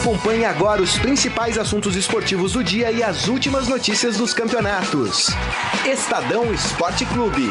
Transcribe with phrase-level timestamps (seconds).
[0.00, 5.26] Acompanhe agora os principais assuntos esportivos do dia e as últimas notícias dos campeonatos.
[5.84, 7.50] Estadão Esporte Clube.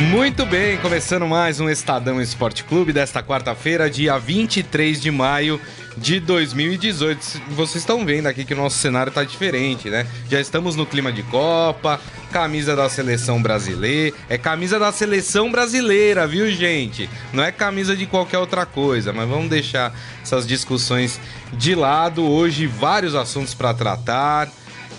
[0.00, 5.60] Muito bem, começando mais um Estadão Esporte Clube desta quarta-feira, dia 23 de maio
[5.96, 7.42] de 2018.
[7.50, 10.06] Vocês estão vendo aqui que o nosso cenário está diferente, né?
[10.30, 12.00] Já estamos no clima de Copa,
[12.30, 14.16] camisa da seleção brasileira.
[14.28, 17.08] É camisa da seleção brasileira, viu, gente?
[17.32, 21.20] Não é camisa de qualquer outra coisa, mas vamos deixar essas discussões
[21.52, 22.22] de lado.
[22.22, 24.48] Hoje, vários assuntos para tratar.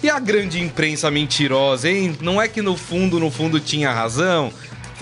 [0.01, 2.17] E a grande imprensa mentirosa, hein?
[2.19, 4.51] Não é que no fundo, no fundo tinha razão?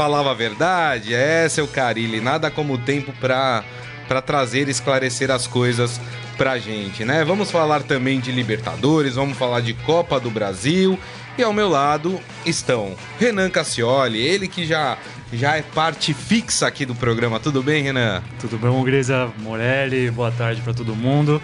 [0.01, 1.13] falava a verdade.
[1.13, 3.63] É, seu Carilli, nada como o tempo para
[4.07, 5.99] para trazer e esclarecer as coisas
[6.37, 7.23] pra gente, né?
[7.23, 10.97] Vamos falar também de Libertadores, vamos falar de Copa do Brasil.
[11.37, 14.97] E ao meu lado estão Renan Cassioli, ele que já
[15.33, 17.39] já é parte fixa aqui do programa.
[17.39, 18.21] Tudo bem, Renan?
[18.39, 20.11] Tudo bem, Grisa Morelli.
[20.11, 21.41] Boa tarde para todo mundo.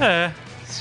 [0.00, 0.30] É,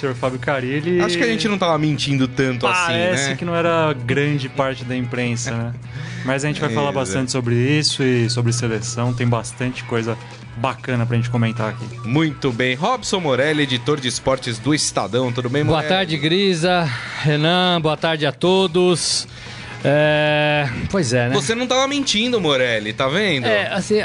[0.01, 0.99] senhor Fábio Carilli.
[0.99, 3.05] Acho que a gente não tava mentindo tanto Parece assim, né?
[3.05, 5.73] Parece que não era grande parte da imprensa, né?
[6.25, 6.93] Mas a gente vai falar é.
[6.93, 9.13] bastante sobre isso e sobre seleção.
[9.13, 10.17] Tem bastante coisa
[10.57, 12.07] bacana pra gente comentar aqui.
[12.07, 12.75] Muito bem.
[12.75, 15.31] Robson Morelli, editor de esportes do Estadão.
[15.31, 15.87] Tudo bem, Morelli?
[15.87, 16.87] Boa tarde, Grisa.
[17.21, 19.27] Renan, boa tarde a todos.
[19.83, 20.69] É...
[20.89, 21.35] Pois é, né?
[21.35, 23.45] Você não tava mentindo, Morelli, tá vendo?
[23.47, 24.01] É, assim,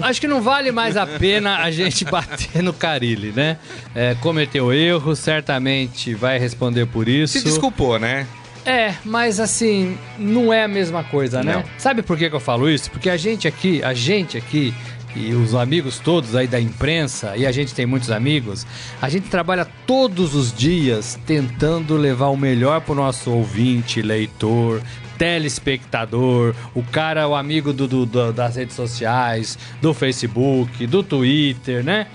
[0.00, 3.58] acho que não vale mais a pena a gente bater no Carilli, né?
[3.94, 7.38] É, cometeu erro, certamente vai responder por isso.
[7.38, 8.26] Se desculpou, né?
[8.64, 11.54] É, mas assim, não é a mesma coisa, né?
[11.54, 11.64] Não.
[11.78, 12.90] Sabe por que, que eu falo isso?
[12.90, 14.74] Porque a gente aqui, a gente aqui,
[15.14, 18.66] e os amigos todos aí da imprensa, e a gente tem muitos amigos,
[19.00, 24.82] a gente trabalha todos os dias tentando levar o melhor pro nosso ouvinte, leitor,
[25.18, 31.84] telespectador, o cara, o amigo do, do, do, das redes sociais, do Facebook, do Twitter,
[31.84, 32.06] né?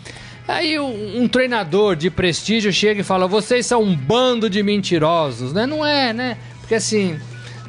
[0.48, 5.54] Aí um, um, treinador de prestígio chega e fala: vocês são um bando de mentirosos,
[5.54, 5.66] né?
[5.66, 6.38] Não é, né?
[6.60, 7.20] Porque assim,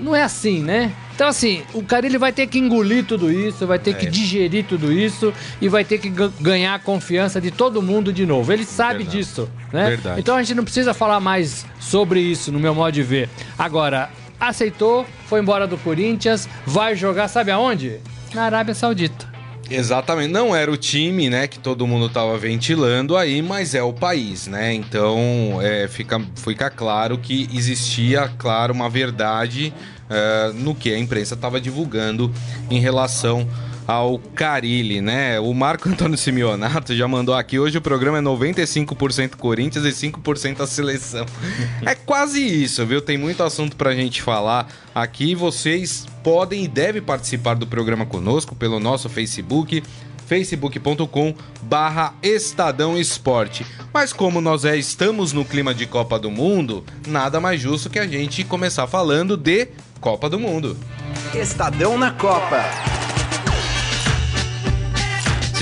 [0.01, 0.93] não é assim, né?
[1.15, 3.95] Então, assim, o cara ele vai ter que engolir tudo isso, vai ter é.
[3.95, 8.25] que digerir tudo isso e vai ter que ganhar a confiança de todo mundo de
[8.25, 8.53] novo.
[8.53, 9.19] Ele sabe Verdade.
[9.19, 9.91] disso, né?
[9.91, 10.21] Verdade.
[10.21, 13.29] Então a gente não precisa falar mais sobre isso, no meu modo de ver.
[13.59, 14.11] Agora,
[14.49, 18.01] aceitou, foi embora do Corinthians, vai jogar, sabe aonde?
[18.35, 19.31] Na Arábia Saudita.
[19.71, 23.93] Exatamente, não era o time, né, que todo mundo tava ventilando aí, mas é o
[23.93, 24.75] país, né?
[24.75, 29.73] Então, é, fica, fica claro que existia, claro, uma verdade
[30.11, 32.31] uh, no que a imprensa estava divulgando
[32.71, 33.49] em relação
[33.87, 35.41] ao Carilli, né?
[35.41, 37.59] O Marco Antônio Simeonato já mandou aqui.
[37.59, 41.27] Hoje o programa é 95% Corinthians e 5% a seleção.
[41.85, 43.01] é quase isso, viu?
[43.01, 45.35] Tem muito assunto pra gente falar aqui.
[45.35, 49.83] Vocês podem e devem participar do programa conosco pelo nosso Facebook
[50.27, 53.67] facebook.com barra Estadão Esporte.
[53.93, 57.99] Mas como nós é, estamos no clima de Copa do Mundo, nada mais justo que
[57.99, 59.69] a gente começar falando de
[60.01, 60.77] Copa do Mundo.
[61.35, 62.65] Estadão na Copa.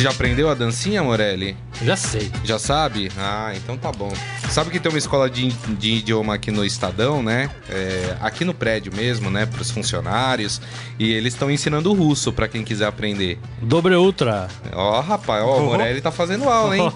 [0.01, 1.55] Você já aprendeu a dancinha, Morelli?
[1.83, 2.33] Já sei.
[2.43, 3.13] Já sabe?
[3.19, 4.11] Ah, então tá bom.
[4.49, 7.51] Sabe que tem uma escola de, de idioma aqui no Estadão, né?
[7.69, 9.45] É, aqui no prédio mesmo, né?
[9.45, 10.59] Para os funcionários.
[10.99, 13.39] E eles estão ensinando russo para quem quiser aprender.
[13.61, 14.49] Dobre Ultra.
[14.73, 16.91] Ó, oh, rapaz, ó, oh, o Morelli tá fazendo aula, hein?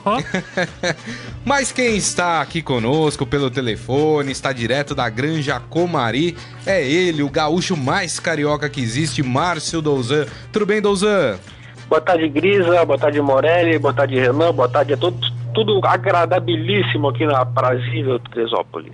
[1.45, 7.29] Mas quem está aqui conosco pelo telefone, está direto da Granja Comari, é ele, o
[7.29, 10.25] gaúcho mais carioca que existe, Márcio Douzan.
[10.51, 11.39] Tudo bem, Douzan?
[11.89, 12.85] Boa tarde, Grisa.
[12.85, 13.79] Boa tarde, Morelli.
[13.79, 14.53] Boa tarde, Renan.
[14.53, 15.33] Boa tarde a todos.
[15.55, 18.93] Tudo agradabilíssimo aqui na Brasília, Teresópolis.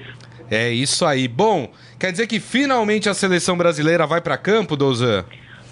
[0.51, 1.29] É isso aí.
[1.29, 5.25] Bom, quer dizer que finalmente a seleção brasileira vai para campo, Douzan?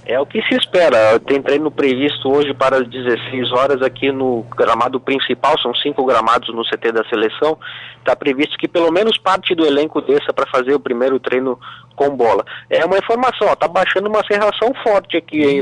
[0.07, 1.21] É o que se espera.
[1.21, 6.49] Tem treino previsto hoje para as 16 horas aqui no gramado principal, são cinco gramados
[6.55, 7.59] no CT da seleção.
[7.99, 11.61] Está previsto que pelo menos parte do elenco desça para fazer o primeiro treino
[11.95, 12.43] com bola.
[12.71, 15.61] É uma informação, está baixando uma serração forte aqui, hein?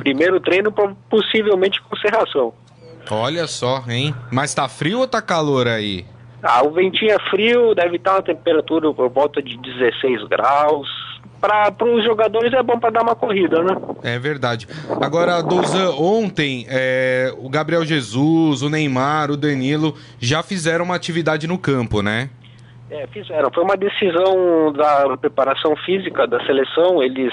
[0.00, 0.72] Primeiro treino,
[1.08, 2.52] possivelmente com serração.
[3.10, 4.14] Olha só, hein?
[4.32, 6.04] Mas tá frio ou tá calor aí?
[6.42, 10.88] Ah, o ventinho é frio, deve estar uma temperatura por volta de 16 graus.
[11.40, 13.76] Para os jogadores é bom para dar uma corrida, né?
[14.02, 14.66] É verdade.
[15.00, 21.46] Agora, Douzan, ontem é, o Gabriel Jesus, o Neymar, o Danilo já fizeram uma atividade
[21.46, 22.30] no campo, né?
[22.90, 23.50] É, fizeram.
[23.52, 27.02] Foi uma decisão da preparação física da seleção.
[27.02, 27.32] Eles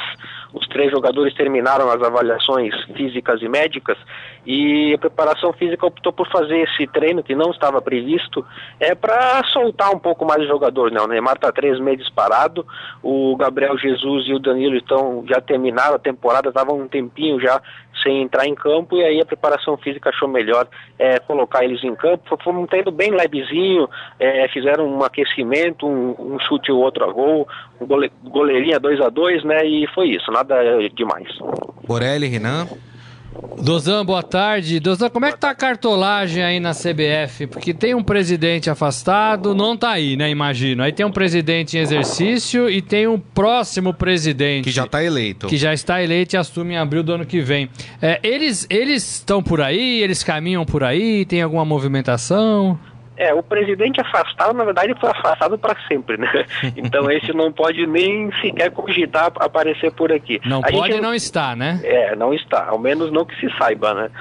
[0.53, 3.97] os três jogadores terminaram as avaliações físicas e médicas
[4.45, 8.45] e a preparação física optou por fazer esse treino que não estava previsto
[8.79, 11.01] é para soltar um pouco mais o jogador, né?
[11.01, 12.65] O Neymar está três meses parado,
[13.01, 17.61] o Gabriel Jesus e o Danilo estão já terminaram a temporada, estavam um tempinho já
[18.01, 20.67] sem entrar em campo e aí a preparação física achou melhor
[21.00, 22.38] é, colocar eles em campo.
[22.44, 23.89] Fomos tendo bem levezinho,
[24.19, 27.47] é, fizeram um aquecimento, um, um chute ou outro a gol,
[27.79, 29.65] um gole, goleirinha 2 a 2 né?
[29.65, 31.28] E foi isso, nada demais.
[31.88, 32.68] Borelli, Renan?
[33.60, 34.80] Dozan, boa tarde.
[34.80, 37.48] Dozan, como é que tá a cartolagem aí na CBF?
[37.48, 40.30] Porque tem um presidente afastado, não tá aí, né?
[40.30, 40.84] Imagino.
[40.84, 44.66] Aí tem um presidente em exercício e tem um próximo presidente.
[44.66, 45.48] Que já tá eleito.
[45.48, 47.69] Que já está eleito e assume em abril do ano que vem.
[48.01, 52.80] É, eles estão por aí, eles caminham por aí, tem alguma movimentação?
[53.24, 56.30] É, o presidente afastado, na verdade, foi afastado para sempre, né?
[56.75, 60.42] Então esse não pode nem sequer cogitar aparecer por aqui.
[60.46, 61.02] Não a pode gente...
[61.02, 61.80] não está, né?
[61.84, 64.12] É, não está, ao menos não que se saiba, né?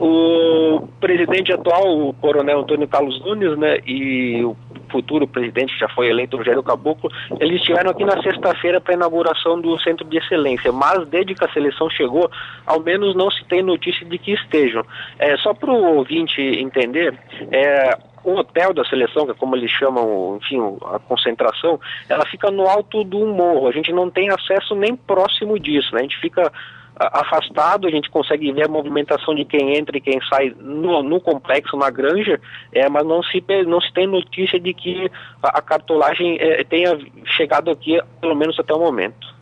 [0.00, 4.56] O presidente atual, o coronel Antônio Carlos Nunes, né, e o
[4.90, 7.10] futuro presidente, já foi eleito, Rogério Caboclo,
[7.40, 11.44] eles estiveram aqui na sexta-feira para a inauguração do Centro de Excelência, mas desde que
[11.44, 12.30] a seleção chegou,
[12.64, 14.84] ao menos não se tem notícia de que estejam.
[15.18, 17.18] É, só para o ouvinte entender,
[17.50, 21.78] é, o hotel da seleção, que é como eles chamam, enfim, a concentração,
[22.08, 23.68] ela fica no alto do morro.
[23.68, 26.00] A gente não tem acesso nem próximo disso, né?
[26.00, 26.50] A gente fica
[26.96, 31.20] afastado, a gente consegue ver a movimentação de quem entra e quem sai no, no
[31.20, 32.40] complexo, na granja,
[32.72, 35.10] é, mas não se, não se tem notícia de que
[35.42, 36.96] a, a cartolagem é, tenha
[37.36, 39.34] chegado aqui, pelo menos até o momento.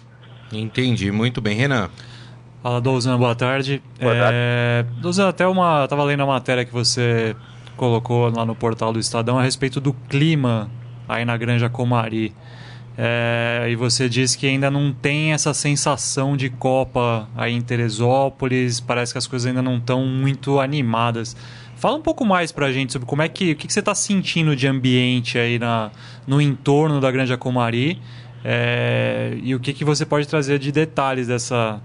[0.50, 1.90] Entendi, muito bem, Renan.
[2.62, 3.82] Fala, Douzan, boa tarde.
[4.00, 4.34] Boa tarde.
[4.34, 5.84] É, Douzan, até uma.
[5.84, 7.34] Estava lendo a matéria que você
[7.82, 10.70] colocou lá no portal do Estadão a respeito do clima
[11.08, 12.32] aí na Granja Comari.
[12.96, 18.78] É, e você disse que ainda não tem essa sensação de Copa aí em Teresópolis,
[18.78, 21.34] parece que as coisas ainda não estão muito animadas.
[21.74, 23.96] Fala um pouco mais pra gente sobre como é que, o que, que você está
[23.96, 25.90] sentindo de ambiente aí na,
[26.24, 28.00] no entorno da Granja Comari
[28.44, 31.82] é, e o que, que você pode trazer de detalhes dessa,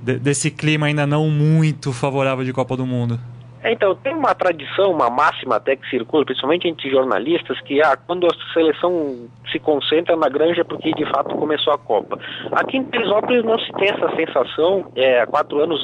[0.00, 3.18] de, desse clima ainda não muito favorável de Copa do Mundo.
[3.64, 7.96] É, então, tem uma tradição, uma máxima até que circula, principalmente entre jornalistas, que ah,
[7.96, 12.18] quando a seleção se concentra na granja é porque de fato começou a Copa.
[12.52, 14.92] Aqui em Teresópolis não se tem essa sensação.
[14.94, 15.80] É, há quatro anos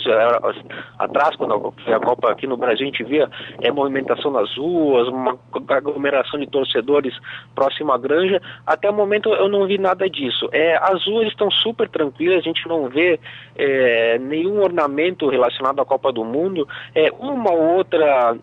[0.98, 3.30] atrás, quando foi a Copa aqui no Brasil, a gente via
[3.62, 5.38] é, movimentação nas ruas, uma
[5.68, 7.14] aglomeração de torcedores
[7.54, 8.42] próximo à granja.
[8.66, 10.50] Até o momento eu não vi nada disso.
[10.52, 13.18] É, as ruas estão super tranquilas, a gente não vê
[13.60, 16.66] é, nenhum ornamento relacionado à Copa do Mundo.
[16.94, 18.36] É, uma ou outra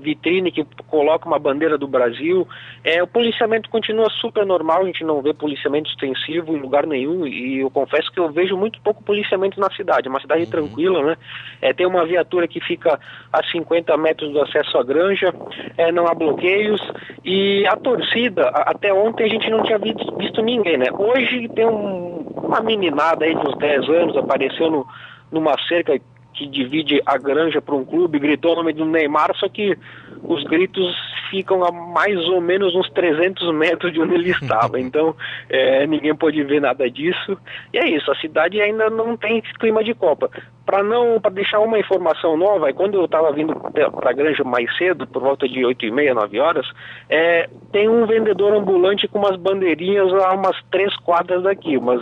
[0.00, 2.46] vitrine que coloca uma bandeira do Brasil.
[2.82, 7.26] É, o policiamento continua super normal, a gente não vê policiamento extensivo em lugar nenhum
[7.26, 10.08] e eu confesso que eu vejo muito pouco policiamento na cidade.
[10.08, 10.50] É uma cidade uhum.
[10.50, 11.16] tranquila, né?
[11.62, 12.98] É, tem uma viatura que fica
[13.32, 15.32] a 50 metros do acesso à granja,
[15.76, 16.80] é, não há bloqueios
[17.24, 20.86] e a torcida, até ontem a gente não tinha visto, visto ninguém, né?
[20.92, 24.86] Hoje tem um, uma meninada aí de uns 10 anos, apareceu no,
[25.30, 25.98] numa cerca
[26.34, 29.78] que divide a granja para um clube, gritou o nome do Neymar, só que
[30.22, 30.94] os gritos
[31.30, 34.74] ficam a mais ou menos uns 300 metros de onde ele estava.
[34.84, 35.14] Então,
[35.48, 37.38] é, ninguém pode ver nada disso.
[37.72, 40.28] E é isso, a cidade ainda não tem clima de Copa.
[40.66, 44.74] Para não, para deixar uma informação nova, quando eu estava vindo para a granja mais
[44.76, 46.66] cedo, por volta de 8 e meia, 9 horas,
[47.08, 52.00] é, tem um vendedor ambulante com umas bandeirinhas a umas três quadras daqui, mas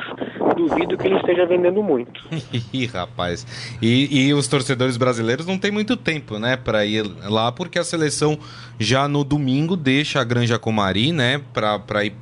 [0.55, 2.21] duvido que ele esteja vendendo muito.
[2.73, 3.47] Ih, rapaz.
[3.81, 7.85] E, e os torcedores brasileiros não tem muito tempo, né, para ir lá, porque a
[7.85, 8.39] seleção
[8.79, 12.15] já no domingo deixa a Granja Comari, né, para ir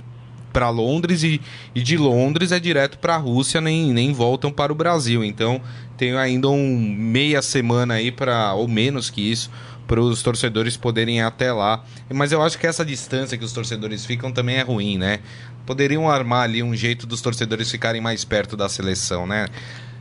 [0.52, 1.40] para Londres e,
[1.74, 5.24] e, de Londres é direto para a Rússia, nem, nem voltam para o Brasil.
[5.24, 5.60] Então
[5.96, 9.50] tem ainda um meia semana aí para ou menos que isso
[9.90, 11.82] para os torcedores poderem ir até lá.
[12.08, 15.18] Mas eu acho que essa distância que os torcedores ficam também é ruim, né?
[15.66, 19.46] Poderiam armar ali um jeito dos torcedores ficarem mais perto da seleção, né?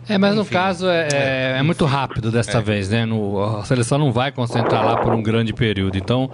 [0.07, 2.61] É, mas Enfim, no caso é, é, é, muito rápido desta é.
[2.61, 3.05] vez, né?
[3.05, 5.97] No, a seleção não vai concentrar lá por um grande período.
[5.97, 6.31] Então,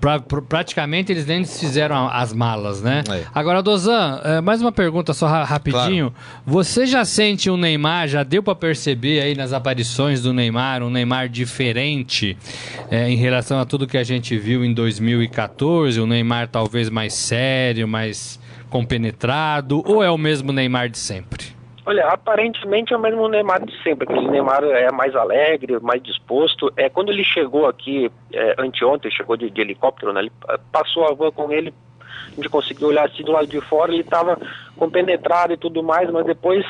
[0.00, 3.04] pra, pra, praticamente eles nem fizeram as malas, né?
[3.08, 3.22] É.
[3.32, 6.10] Agora, Dozan, é, mais uma pergunta só rapidinho.
[6.10, 6.42] Claro.
[6.44, 10.90] Você já sente o Neymar, já deu para perceber aí nas aparições do Neymar, um
[10.90, 12.36] Neymar diferente
[12.90, 16.00] é, em relação a tudo que a gente viu em 2014?
[16.00, 18.38] Um Neymar talvez mais sério, mais
[18.76, 21.56] compenetrado, ou é o mesmo Neymar de sempre?
[21.86, 24.06] Olha, aparentemente é o mesmo Neymar de sempre.
[24.06, 26.70] Aquele Neymar é mais alegre, mais disposto.
[26.76, 30.32] É, quando ele chegou aqui, é, anteontem, chegou de, de helicóptero, né, ele
[30.70, 31.72] passou a van com ele,
[32.26, 34.38] a gente conseguiu olhar assim do lado de fora, ele estava
[34.76, 36.66] compenetrado e tudo mais, mas depois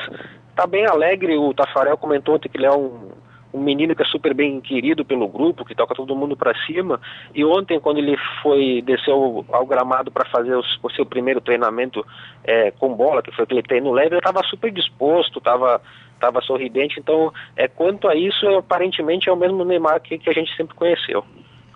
[0.49, 1.35] está bem alegre.
[1.35, 3.09] O Tafarel comentou ontem que ele é um,
[3.57, 6.99] um menino que é super bem querido pelo grupo, que toca todo mundo para cima.
[7.33, 12.05] E ontem, quando ele foi desceu ao gramado para fazer os, o seu primeiro treinamento
[12.43, 15.81] é, com bola, que foi aquele treino leve, ele estava super disposto, estava
[16.19, 16.99] tava sorridente.
[16.99, 20.75] Então, é, quanto a isso, aparentemente é o mesmo Neymar que, que a gente sempre
[20.75, 21.23] conheceu.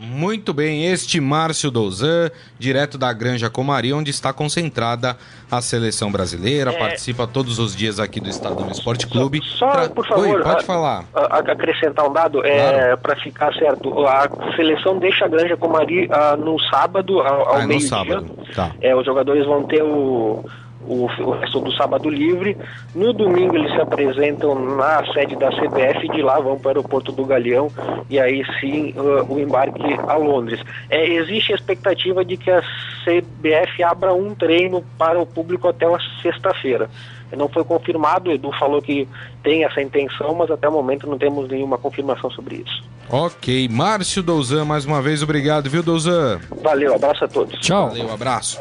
[0.04, 5.16] Muito bem, este Márcio Douzan, direto da Granja Comari, onde está concentrada
[5.50, 6.80] a seleção brasileira, é...
[6.80, 9.40] participa todos os dias aqui do Estadão Esporte Clube.
[9.44, 9.90] Só, pra...
[9.90, 11.06] por favor, Oi, pode a, falar.
[11.14, 12.78] A, a, acrescentar um dado, é, claro.
[12.78, 17.56] é, para ficar certo, a seleção deixa a Granja Comari uh, no sábado, ao, ao
[17.58, 18.24] ah, meio-dia.
[18.56, 18.72] Tá.
[18.82, 20.44] É, os jogadores vão ter o
[20.86, 22.58] o, o resto do sábado livre.
[22.94, 26.70] No domingo eles se apresentam na sede da CBF e de lá vão para o
[26.70, 27.70] aeroporto do Galeão
[28.10, 30.62] e aí sim uh, o embarque a Londres.
[30.90, 32.62] É, existe a expectativa de que a
[33.04, 36.90] CBF abra um treino para o público até uma sexta-feira.
[37.36, 39.08] Não foi confirmado, o Edu falou que
[39.42, 42.84] tem essa intenção, mas até o momento não temos nenhuma confirmação sobre isso.
[43.10, 46.40] Ok, Márcio Douzan, mais uma vez, obrigado, viu, Douzan?
[46.62, 47.58] Valeu, abraço a todos.
[47.60, 47.90] Tchau.
[47.90, 48.60] Valeu, abraço.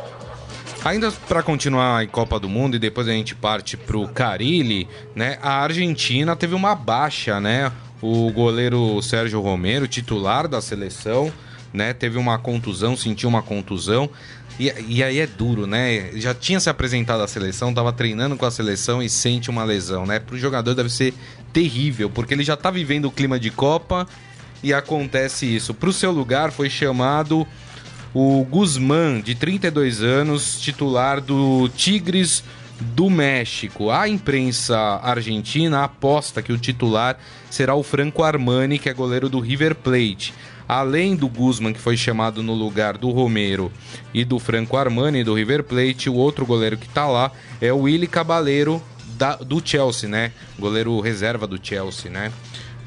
[0.83, 5.39] Ainda para continuar em Copa do Mundo e depois a gente parte pro Carilli, né?
[5.43, 7.71] A Argentina teve uma baixa, né?
[8.01, 11.31] O goleiro Sérgio Romero, titular da seleção,
[11.71, 11.93] né?
[11.93, 14.09] Teve uma contusão, sentiu uma contusão.
[14.59, 16.13] E, e aí é duro, né?
[16.15, 20.07] Já tinha se apresentado à seleção, tava treinando com a seleção e sente uma lesão,
[20.07, 20.19] né?
[20.19, 21.13] Pro jogador deve ser
[21.53, 24.09] terrível, porque ele já tá vivendo o clima de Copa
[24.63, 25.75] e acontece isso.
[25.75, 27.47] Pro seu lugar foi chamado
[28.13, 32.43] o Guzmán, de 32 anos, titular do Tigres
[32.81, 33.91] do México.
[33.91, 37.19] A imprensa argentina aposta que o titular
[37.51, 40.35] será o Franco Armani, que é goleiro do River Plate.
[40.67, 43.73] Além do Guzman, que foi chamado no lugar do Romero
[44.15, 47.81] e do Franco Armani do River Plate, o outro goleiro que está lá é o
[47.81, 48.81] Willy Cabaleiro
[49.19, 50.33] da, do Chelsea, né?
[50.59, 52.33] Goleiro reserva do Chelsea, né?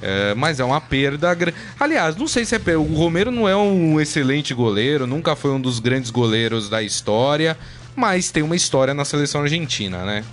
[0.05, 1.35] É, mas é uma perda.
[1.79, 2.75] Aliás, não sei se é.
[2.75, 7.57] O Romero não é um excelente goleiro, nunca foi um dos grandes goleiros da história,
[7.95, 10.25] mas tem uma história na seleção argentina, né?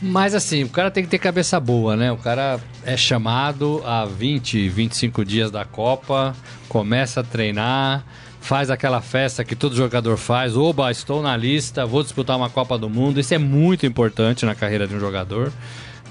[0.00, 2.12] Mas assim, o cara tem que ter cabeça boa, né?
[2.12, 6.34] O cara é chamado há 20, 25 dias da Copa,
[6.68, 8.04] começa a treinar,
[8.40, 10.56] faz aquela festa que todo jogador faz.
[10.56, 13.18] Oba, estou na lista, vou disputar uma Copa do Mundo.
[13.18, 15.52] Isso é muito importante na carreira de um jogador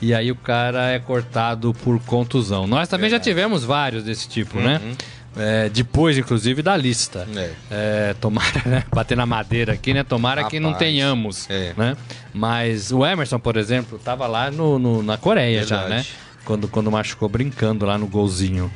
[0.01, 2.65] e aí o cara é cortado por contusão.
[2.67, 4.79] Nós também já tivemos vários desse tipo, né?
[4.81, 4.89] uhum.
[4.89, 4.95] né?
[5.37, 7.27] É, depois, inclusive, da lista.
[7.35, 7.51] É.
[7.69, 8.83] É, tomara, né?
[8.93, 10.03] Bater na madeira aqui, né?
[10.03, 10.51] Tomara Rapaz.
[10.51, 11.73] que não tenhamos, é.
[11.77, 11.95] né?
[12.33, 15.83] Mas o Emerson, por exemplo, estava lá no, no, na Coreia Verdade.
[15.83, 16.05] já, né?
[16.43, 18.71] Quando, quando machucou brincando lá no golzinho.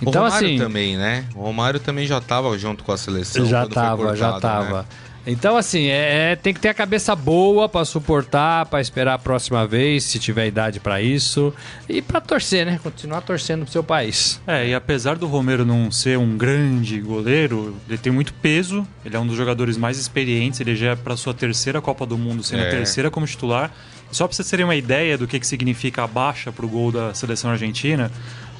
[0.00, 1.24] Então, o Romário assim, também, né?
[1.34, 3.44] O Romário também já estava junto com a seleção.
[3.44, 4.78] Já estava, já estava.
[4.78, 4.84] Né?
[5.30, 9.18] Então, assim, é, é, tem que ter a cabeça boa para suportar, para esperar a
[9.18, 11.52] próxima vez, se tiver idade para isso.
[11.86, 12.80] E para torcer, né?
[12.82, 14.40] Continuar torcendo pro seu país.
[14.46, 18.88] É, e apesar do Romero não ser um grande goleiro, ele tem muito peso.
[19.04, 20.60] Ele é um dos jogadores mais experientes.
[20.60, 22.68] Ele já é para sua terceira Copa do Mundo, sendo é.
[22.68, 23.70] a terceira como titular.
[24.10, 27.12] Só para vocês terem uma ideia do que, que significa a baixa pro gol da
[27.12, 28.10] seleção argentina,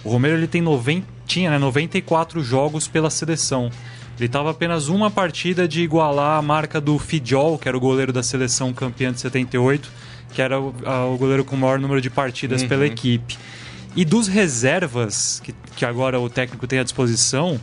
[0.04, 3.70] o Romero ele tem 90, tinha né, 94 jogos pela seleção.
[4.18, 8.12] Ele estava apenas uma partida de igualar a marca do Fidjol, que era o goleiro
[8.12, 9.90] da seleção campeã de 78,
[10.32, 12.68] que era o, a, o goleiro com o maior número de partidas uhum.
[12.68, 13.38] pela equipe.
[13.94, 17.60] E dos reservas, que, que agora o técnico tem à disposição,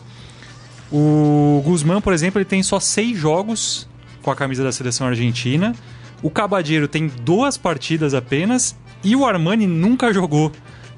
[0.92, 3.88] o Guzmán, por exemplo, ele tem só seis jogos
[4.22, 5.76] com a camisa da seleção argentina.
[6.22, 8.76] O Cabadeiro tem duas partidas apenas.
[9.04, 10.52] E o Armani nunca jogou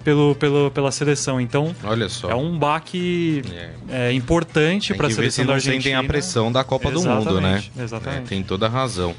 [0.08, 1.42] pelo, pelo, pela seleção.
[1.42, 2.30] Então, Olha só.
[2.30, 3.42] é um baque
[3.90, 4.08] é.
[4.08, 5.82] É, importante para a seleção da Argentina.
[5.82, 7.62] sentem a pressão da Copa Exatamente, do Mundo, né?
[7.78, 8.24] Exatamente.
[8.24, 9.14] É, tem toda a razão.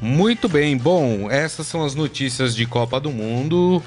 [0.00, 3.82] Muito bem, bom, essas são as notícias de Copa do Mundo.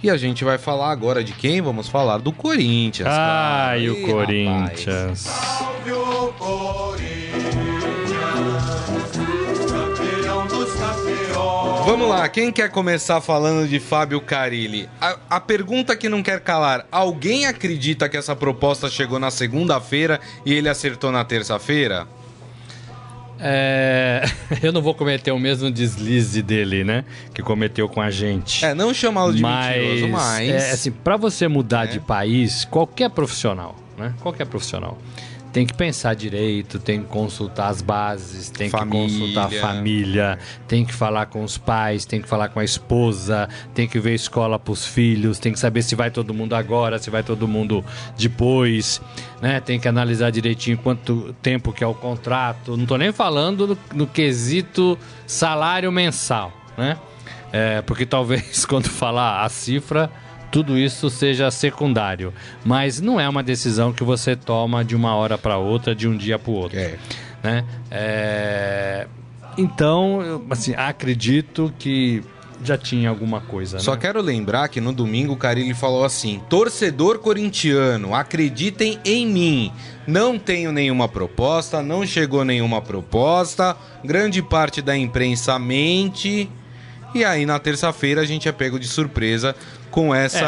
[0.00, 1.60] E a gente vai falar agora de quem?
[1.60, 3.08] Vamos falar do Corinthians.
[3.10, 5.18] Ai, o Corinthians.
[5.18, 7.15] Salve o Corinthians.
[11.86, 14.88] Vamos lá, quem quer começar falando de Fábio Carilli?
[15.00, 20.18] A, a, pergunta que não quer calar: alguém acredita que essa proposta chegou na segunda-feira
[20.44, 22.08] e ele acertou na terça-feira?
[23.38, 24.24] É...
[24.60, 27.04] Eu não vou cometer o mesmo deslize dele, né?
[27.32, 28.64] Que cometeu com a gente.
[28.64, 30.50] É, não chamá-lo de mas, mentiroso, mas.
[30.50, 31.92] É, assim, pra você mudar é.
[31.92, 34.12] de país, qualquer profissional, né?
[34.20, 34.98] Qualquer profissional
[35.56, 39.08] tem que pensar direito, tem que consultar as bases, tem família.
[39.08, 42.64] que consultar a família, tem que falar com os pais, tem que falar com a
[42.64, 46.54] esposa, tem que ver escola para os filhos, tem que saber se vai todo mundo
[46.54, 47.82] agora, se vai todo mundo
[48.18, 49.00] depois,
[49.40, 49.58] né?
[49.58, 52.76] Tem que analisar direitinho quanto tempo que é o contrato.
[52.76, 56.98] Não estou nem falando no, no quesito salário mensal, né?
[57.50, 60.12] É, porque talvez quando falar a cifra
[60.56, 62.32] tudo isso seja secundário.
[62.64, 66.16] Mas não é uma decisão que você toma de uma hora para outra, de um
[66.16, 66.78] dia para o outro.
[66.78, 66.96] É.
[67.42, 67.64] Né?
[67.90, 69.06] É,
[69.58, 72.22] Então, eu, assim, acredito que
[72.64, 73.78] já tinha alguma coisa.
[73.80, 73.98] Só né?
[74.00, 79.72] quero lembrar que no domingo o Carilli falou assim: torcedor corintiano, acreditem em mim.
[80.06, 83.76] Não tenho nenhuma proposta, não chegou nenhuma proposta.
[84.02, 86.48] Grande parte da imprensa mente.
[87.14, 89.54] E aí na terça-feira a gente é pego de surpresa
[89.90, 90.38] com essa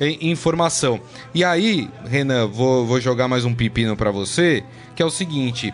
[0.00, 1.00] i- informação.
[1.34, 5.72] E aí, Renan, vou, vou jogar mais um pepino pra você, que é o seguinte.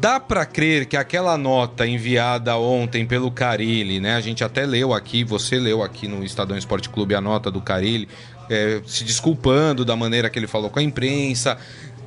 [0.00, 4.14] Dá pra crer que aquela nota enviada ontem pelo Carilli, né?
[4.16, 7.60] A gente até leu aqui, você leu aqui no Estadão Esporte Clube a nota do
[7.60, 8.08] Carilli,
[8.48, 11.58] é, se desculpando da maneira que ele falou com a imprensa.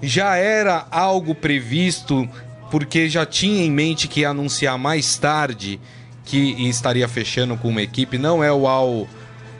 [0.02, 2.28] Já era algo previsto,
[2.72, 5.80] porque já tinha em mente que ia anunciar mais tarde
[6.28, 8.18] que estaria fechando com uma equipe.
[8.18, 9.08] Não é o Al.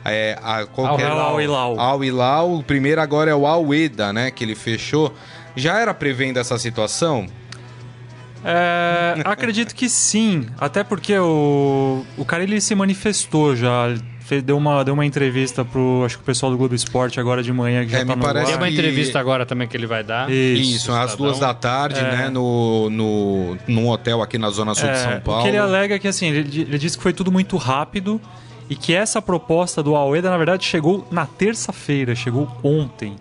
[0.04, 1.14] É, a, qual que era?
[1.14, 1.80] Al Hilal.
[1.80, 2.54] Al Hilal.
[2.56, 4.30] O primeiro agora é o Al Eda, né?
[4.30, 5.14] Que ele fechou.
[5.56, 7.26] Já era prevendo essa situação?
[8.44, 13.94] É, acredito que sim, até porque o, o cara ele se manifestou já,
[14.28, 17.42] fez- deu, uma, deu uma entrevista pro acho que o pessoal do Globo Esporte agora
[17.42, 18.60] de manhã que já É, tá me no parece Tem ar.
[18.60, 20.30] uma entrevista agora também que ele vai dar.
[20.30, 20.62] Isso.
[20.76, 21.26] Isso, às Estadão.
[21.26, 22.02] duas da tarde, É.
[22.02, 22.28] né?
[22.30, 25.40] No, no, num hotel aqui na Zona Sul de É, São Paulo.
[25.40, 28.20] O que ele alega é que assim, ele, ele disse que foi tudo muito rápido
[28.70, 33.16] e que essa proposta do Aoeda, na verdade, chegou na terça-feira, chegou ontem.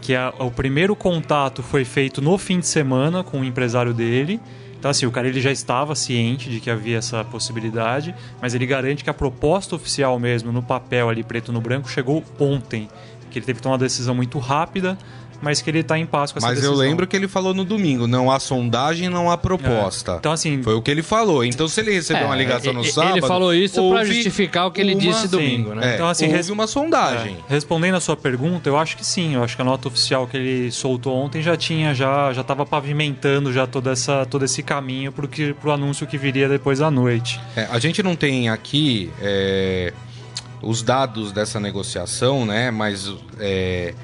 [0.00, 4.40] Que a- o primeiro contato foi feito no fim de semana com o empresário dele.
[4.78, 8.64] Então, assim, o cara ele já estava ciente de que havia essa possibilidade, mas ele
[8.64, 12.88] garante que a proposta oficial mesmo, no papel ali, preto no branco, chegou ontem.
[13.30, 14.96] Que ele teve que tomar uma decisão muito rápida,
[15.40, 16.74] mas que ele está em paz com essa Mas decisão.
[16.74, 20.16] eu lembro que ele falou no domingo: não há sondagem, não há proposta.
[20.18, 21.44] Então, assim, Foi o que ele falou.
[21.44, 23.16] Então, se ele recebeu É, uma ligação no ele- sábado.
[23.18, 25.28] Ele falou isso pra houve justificar o que ele uma- disse sim.
[25.28, 25.92] domingo, né?
[25.92, 27.36] É, Então, assim, houve uma sondagem.
[27.48, 29.34] É, respondendo a sua pergunta, eu acho que sim.
[29.34, 32.66] Eu acho que a nota oficial que ele soltou ontem já tinha, já já estava
[32.66, 35.26] pavimentando já toda essa, todo esse caminho para
[35.68, 37.40] o anúncio que viria depois à noite.
[37.56, 39.92] É, a gente não tem aqui é,
[40.60, 42.70] os dados dessa negociação, né?
[42.70, 43.94] Mas é,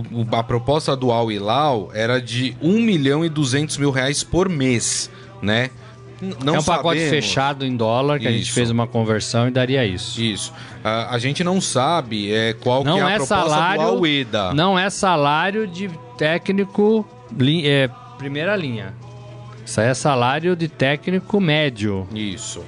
[0.00, 4.48] o- a proposta do Al Hilal era de 1 milhão e 200 mil reais por
[4.48, 5.10] mês,
[5.42, 5.70] né?
[6.42, 8.52] Não é um pacote sabemos- fechado em dólar que a gente Isso.
[8.54, 10.20] fez uma conversão e daria isso.
[10.22, 10.52] Isso.
[10.82, 13.88] A, a gente não sabe é, qual Não que é a é proposta salário- do
[13.88, 14.54] Al Eda.
[14.54, 17.06] Não é salário de técnico
[17.38, 18.94] li- é, primeira linha.
[19.66, 22.06] Isso é salário de técnico médio.
[22.14, 22.62] Isso.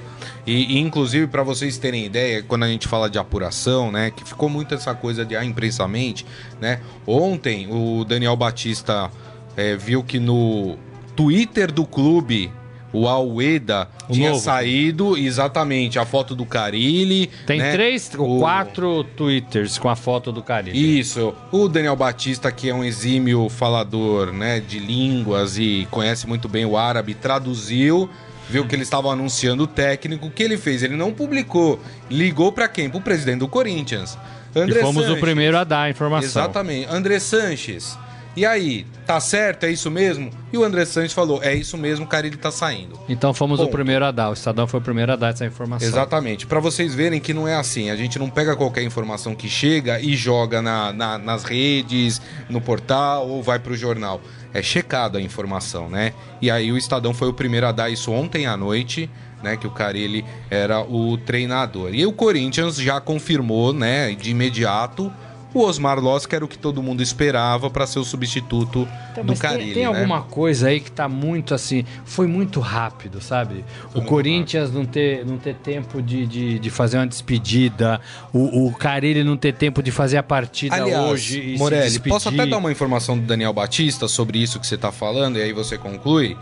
[0.46, 4.12] E, e, inclusive, para vocês terem ideia, quando a gente fala de apuração, né?
[4.12, 6.24] Que ficou muito essa coisa de a imprensa mente,
[6.61, 6.80] né?
[7.06, 9.11] Ontem o Daniel Batista
[9.56, 10.76] é, viu que no
[11.16, 12.52] Twitter do clube.
[12.92, 14.40] O Alweda O tinha novo.
[14.40, 17.28] saído exatamente a foto do Carilli.
[17.44, 17.72] Tem né?
[17.72, 20.98] três ou quatro twitters com a foto do Caribe.
[20.98, 21.35] Isso.
[21.52, 26.64] O Daniel Batista, que é um exímio falador né, de línguas e conhece muito bem
[26.64, 28.09] o árabe, traduziu,
[28.48, 30.26] viu que eles estavam anunciando o técnico.
[30.26, 30.82] O que ele fez?
[30.82, 31.80] Ele não publicou.
[32.11, 32.88] Ligou para quem?
[32.88, 34.18] Para o presidente do Corinthians.
[34.54, 35.20] E André fomos o Sanches.
[35.20, 36.28] primeiro a dar a informação.
[36.42, 36.88] Exatamente.
[36.90, 37.98] André Sanches.
[38.35, 39.64] E aí, tá certo?
[39.64, 40.30] É isso mesmo?
[40.52, 42.98] E o André Sanches falou: é isso mesmo, o Carilli tá saindo.
[43.09, 43.72] Então fomos o Ponto.
[43.72, 44.28] primeiro a dar.
[44.28, 45.88] O Estadão foi o primeiro a dar essa informação.
[45.88, 46.46] Exatamente.
[46.46, 47.88] Para vocês verem que não é assim.
[47.88, 52.61] A gente não pega qualquer informação que chega e joga na, na- nas redes, no
[52.61, 54.20] portal ou vai pro jornal.
[54.57, 56.14] É checado a informação, né?
[56.40, 59.11] E aí o Estadão foi o primeiro a dar isso ontem à noite,
[59.42, 59.55] né?
[59.55, 61.95] Que o Carelli era o treinador.
[61.95, 64.14] E o Corinthians já confirmou, né?
[64.14, 65.12] De imediato.
[65.57, 69.25] O Osmar Loss, que era o que todo mundo esperava para ser o substituto Então,
[69.25, 69.85] do mas tem- tem, né?
[69.85, 73.64] alguma coisa aí que tá muito assim, foi muito rápido, sabe?
[73.95, 78.01] o Corinthians não ter, não ter tempo de, de, de fazer uma despedida,
[78.33, 82.29] o, o Carelli não ter tempo de fazer a partida Aliás, hoje e Morelli, posso
[82.29, 85.53] até dar uma informação do Daniel Batista sobre isso que você está falando e aí
[85.53, 86.37] você conclui?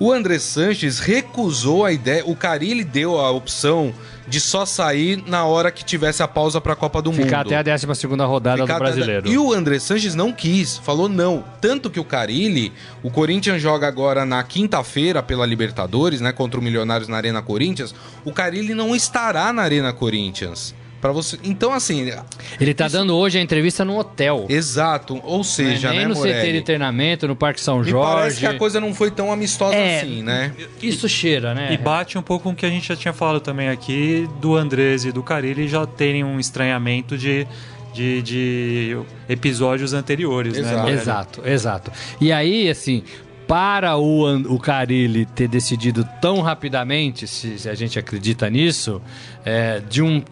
[0.00, 3.94] O André Sanches recusou a ideia, o Carilli deu a opção
[4.26, 7.54] de só sair na hora que tivesse a pausa para a Copa do Ficar Mundo.
[7.54, 7.86] até a 12
[8.24, 9.28] rodada Ficar do até- brasileiro.
[9.28, 11.44] E o André Sanches não quis, falou não.
[11.60, 16.62] Tanto que o Carilli, o Corinthians joga agora na quinta-feira pela Libertadores, né, contra o
[16.62, 17.94] Milionários na Arena Corinthians.
[18.24, 20.74] O Carilli não estará na Arena Corinthians.
[21.04, 22.10] Para você, então assim,
[22.58, 24.46] Ele tá dando hoje a entrevista no hotel.
[24.48, 26.62] exato, ou seja, Não é nem né, no CT de Morelli?
[26.62, 28.40] treinamento, no Parque São Me parece Jorge.
[28.40, 30.54] que a coisa não foi tão amistosa É, assim, né?
[30.82, 31.74] Isso cheira, né?
[31.74, 34.56] E bate um pouco com o que a gente já tinha falado também aqui do
[34.56, 37.46] Andrés e do Carilli já terem um estranhamento de,
[37.92, 40.74] de, de episódios anteriores, Exato.
[40.74, 40.80] né?
[40.80, 40.98] Morelli?
[41.02, 41.92] Exato, exato.
[42.18, 43.02] E aí, assim,
[43.46, 49.02] para o, o Carilli ter decidido tão rapidamente, se, se a gente acredita nisso,
[49.44, 50.22] é, de um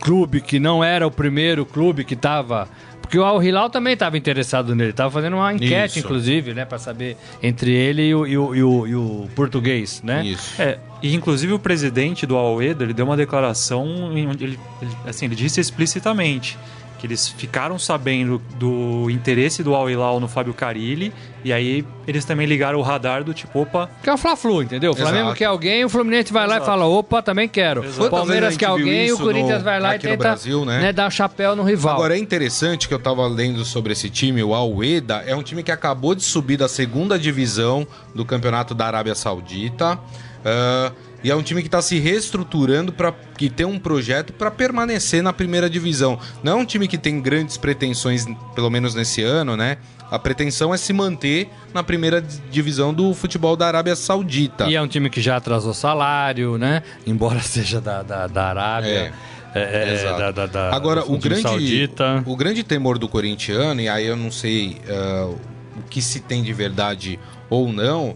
[0.00, 2.68] clube que não era o primeiro clube que estava
[3.08, 6.06] porque o Al Hilal também estava interessado nele, estava fazendo uma enquete, Isso.
[6.06, 10.02] inclusive, né, para saber entre ele e o, e, o, e, o, e o, português,
[10.04, 10.26] né?
[10.26, 10.60] Isso.
[10.60, 14.58] É, e inclusive o presidente do Al ele deu uma declaração, ele, ele,
[15.06, 16.58] assim, ele disse explicitamente
[16.98, 21.12] que eles ficaram sabendo do interesse do Al Hilal no Fábio Carilli
[21.44, 23.88] e aí eles também ligaram o radar do tipo, opa...
[24.02, 24.92] Que é o Fla-Flu, entendeu?
[24.92, 26.60] O Flamengo quer alguém, o Fluminense vai Exato.
[26.60, 27.84] lá e fala, opa, também quero.
[27.98, 30.80] O Palmeiras quer alguém, o Corinthians no, vai lá e tenta Brasil, né?
[30.80, 31.94] Né, dar um chapéu no rival.
[31.94, 34.68] Agora é interessante que eu tava lendo sobre esse time, o Al
[35.26, 39.98] é um time que acabou de subir da segunda divisão do Campeonato da Arábia Saudita.
[40.38, 44.50] Uh, e é um time que está se reestruturando para que tem um projeto para
[44.50, 46.18] permanecer na primeira divisão.
[46.42, 49.78] Não é um time que tem grandes pretensões, pelo menos nesse ano, né?
[50.10, 54.66] A pretensão é se manter na primeira divisão do futebol da Arábia Saudita.
[54.66, 56.82] E é um time que já atrasou salário, né?
[57.06, 58.88] Embora seja da, da, da Arábia.
[58.88, 59.12] É.
[59.54, 62.22] É, é, da, da, da, Agora, o grande, saudita.
[62.26, 65.34] o grande temor do corintiano, e aí eu não sei uh,
[65.74, 68.14] o que se tem de verdade ou não,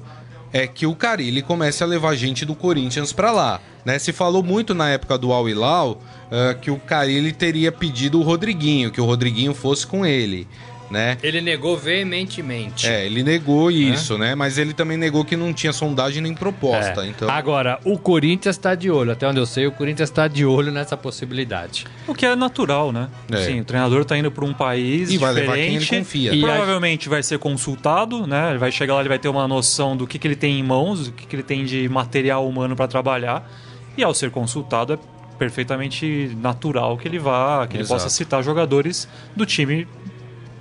[0.52, 3.60] é que o Carilli comece a levar gente do Corinthians para lá.
[3.84, 3.98] Né?
[3.98, 8.22] Se falou muito na época do Al Hilal uh, que o Carilli teria pedido o
[8.22, 10.46] Rodriguinho, que o Rodriguinho fosse com ele
[10.92, 11.16] né?
[11.22, 12.86] Ele negou veementemente.
[12.86, 14.34] É, ele negou isso, né?
[14.34, 17.04] Mas ele também negou que não tinha sondagem nem proposta.
[17.04, 17.08] É.
[17.08, 17.30] Então...
[17.30, 19.10] Agora, o Corinthians está de olho.
[19.10, 21.86] Até onde eu sei, o Corinthians está de olho nessa possibilidade.
[22.06, 23.08] O que é natural, né?
[23.30, 23.38] É.
[23.38, 25.18] Sim, o treinador está indo para um país e diferente.
[25.18, 26.34] Vai levar quem ele confia.
[26.34, 28.50] E provavelmente vai ser consultado, né?
[28.50, 30.62] Ele vai chegar lá, ele vai ter uma noção do que, que ele tem em
[30.62, 33.50] mãos, do que, que ele tem de material humano para trabalhar.
[33.96, 34.98] E ao ser consultado, é
[35.38, 37.78] perfeitamente natural que ele vá, que Exato.
[37.78, 39.88] ele possa citar jogadores do time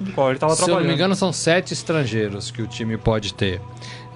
[0.01, 0.77] do qual ele estava trabalhando.
[0.77, 3.61] Se eu não me engano, são sete estrangeiros que o time pode ter.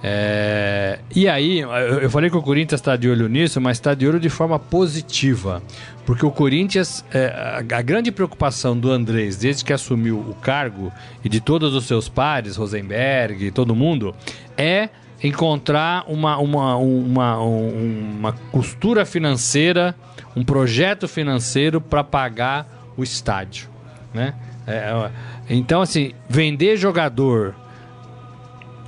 [0.02, 0.98] É...
[1.14, 4.20] E aí, eu falei que o Corinthians está de olho nisso, mas está de olho
[4.20, 5.62] de forma positiva.
[6.04, 10.92] Porque o Corinthians, é, a grande preocupação do Andrés, desde que assumiu o cargo,
[11.24, 14.14] e de todos os seus pares, Rosenberg, todo mundo,
[14.56, 14.88] é
[15.22, 19.94] encontrar uma, uma, uma, uma costura financeira,
[20.36, 23.68] um projeto financeiro para pagar o estádio.
[24.14, 24.34] Né?
[24.66, 25.10] É,
[25.48, 27.54] então, assim, vender jogador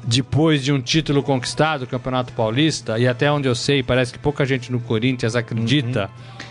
[0.04, 4.44] depois de um título conquistado, Campeonato Paulista, e até onde eu sei, parece que pouca
[4.46, 6.44] gente no Corinthians acredita uhum.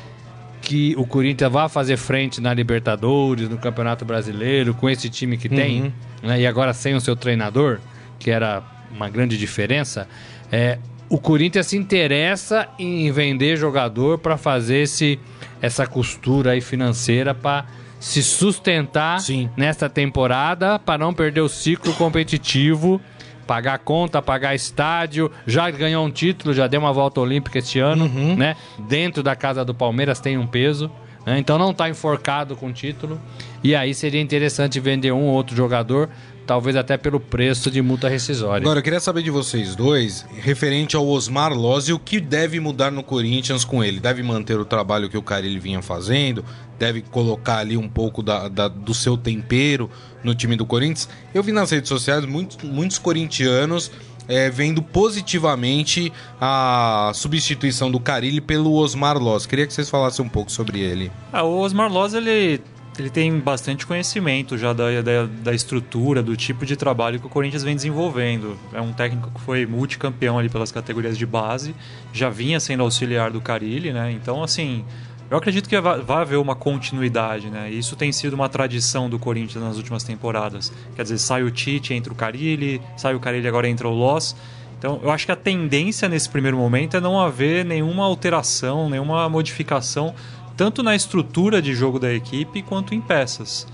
[0.62, 5.48] que o Corinthians vai fazer frente na Libertadores, no Campeonato Brasileiro, com esse time que
[5.48, 5.56] uhum.
[5.56, 7.80] tem, né, e agora sem o seu treinador,
[8.20, 8.62] que era
[8.96, 10.08] uma grande diferença.
[10.52, 10.78] É,
[11.10, 15.20] o Corinthians se interessa em vender jogador para fazer esse,
[15.60, 17.66] essa costura aí financeira para
[18.00, 19.50] se sustentar Sim.
[19.56, 23.02] nesta temporada para não perder o ciclo competitivo,
[23.46, 28.06] pagar conta, pagar estádio, já ganhou um título, já deu uma volta olímpica este ano,
[28.06, 28.36] uhum.
[28.36, 28.56] né?
[28.78, 30.92] Dentro da casa do Palmeiras tem um peso,
[31.26, 31.40] né?
[31.40, 33.20] então não está enforcado com título.
[33.64, 36.10] E aí seria interessante vender um ou outro jogador
[36.48, 38.64] talvez até pelo preço de multa rescisória.
[38.64, 42.58] Agora, eu queria saber de vocês dois, referente ao Osmar Loz e o que deve
[42.60, 44.00] mudar no Corinthians com ele.
[44.00, 46.46] Deve manter o trabalho que o Carilli vinha fazendo?
[46.80, 49.92] Deve colocar ali um pouco da, da, do seu tempero
[50.24, 51.10] no time do Corinthians?
[51.34, 53.92] Eu vi nas redes sociais muitos, muitos corintianos
[54.28, 59.46] é, vendo positivamente a substituição do Carilli pelo Osmar Loz.
[59.46, 61.12] Queria que vocês falassem um pouco sobre ele.
[61.32, 62.62] Ah, o Osmar Loz, ele
[63.02, 67.30] ele tem bastante conhecimento já da, da, da, estrutura, do tipo de trabalho que o
[67.30, 68.58] Corinthians vem desenvolvendo.
[68.74, 71.76] É um técnico que foi multicampeão ali pelas categorias de base,
[72.12, 74.12] já vinha sendo auxiliar do Carilli, né?
[74.12, 74.84] Então, assim,
[75.30, 77.70] eu acredito que vai, haver uma continuidade, né?
[77.70, 80.72] Isso tem sido uma tradição do Corinthians nas últimas temporadas.
[80.96, 84.36] Quer dizer, sai o Tite, entra o Carilli, sai o Carilli, agora entra o Loss.
[84.80, 89.28] Então, eu acho que a tendência nesse primeiro momento é não haver nenhuma alteração, nenhuma
[89.28, 90.14] modificação
[90.58, 93.68] tanto na estrutura de jogo da equipe quanto em peças.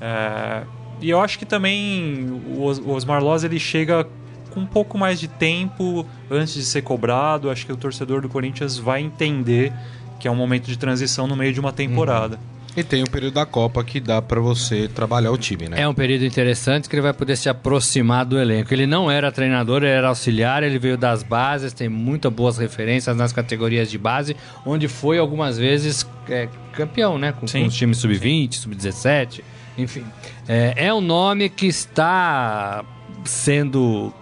[0.00, 0.64] É,
[1.00, 4.06] e eu acho que também o Osmar Loz ele chega
[4.50, 7.50] com um pouco mais de tempo antes de ser cobrado.
[7.50, 9.72] Acho que o torcedor do Corinthians vai entender
[10.18, 12.36] que é um momento de transição no meio de uma temporada.
[12.36, 12.53] Uhum.
[12.76, 15.80] E tem o período da Copa que dá para você trabalhar o time, né?
[15.80, 18.74] É um período interessante que ele vai poder se aproximar do elenco.
[18.74, 23.16] Ele não era treinador, ele era auxiliar, ele veio das bases, tem muitas boas referências
[23.16, 27.30] nas categorias de base, onde foi algumas vezes é, campeão, né?
[27.32, 29.42] Com, com os times sub-20, sub-17,
[29.78, 30.04] enfim.
[30.48, 32.84] É, é um nome que está
[33.24, 34.12] sendo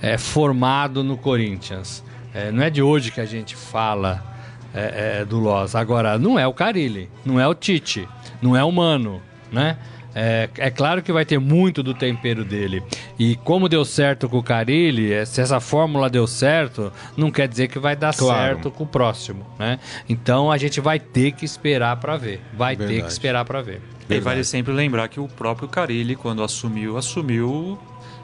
[0.00, 2.02] é, formado no Corinthians.
[2.32, 4.29] É, não é de hoje que a gente fala
[4.74, 5.74] é, é, do Loss.
[5.74, 8.08] Agora, não é o Carilli, não é o Tite,
[8.40, 9.20] não é o Mano,
[9.52, 9.76] né?
[10.12, 12.82] É, é, claro que vai ter muito do tempero dele.
[13.16, 17.46] E como deu certo com o Carilli, eh, se essa fórmula deu certo, não quer
[17.46, 18.54] dizer que vai dar Claro.
[18.54, 19.78] certo com o próximo, né?
[20.08, 22.40] Então a gente vai ter que esperar para ver.
[22.54, 23.02] Vai ter Verdade.
[23.04, 23.80] que esperar para ver.
[24.08, 27.78] E vale sempre lembrar que o próprio Carilli, quando assumiu, assumiu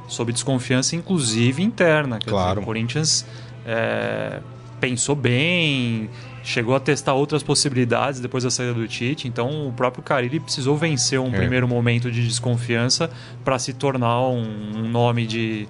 [0.09, 2.19] sob desconfiança, inclusive interna.
[2.19, 2.49] Quer Claro.
[2.55, 3.25] dizer, o Corinthians
[3.65, 4.41] é,
[4.81, 6.11] pensou bem,
[6.47, 9.27] chegou a testar outras possibilidades depois da saída do Tite.
[9.27, 11.37] Então, o próprio Carilli precisou vencer um É.
[11.37, 13.11] primeiro momento de desconfiança
[13.45, 14.45] para se tornar um,
[14.77, 15.67] um nome de,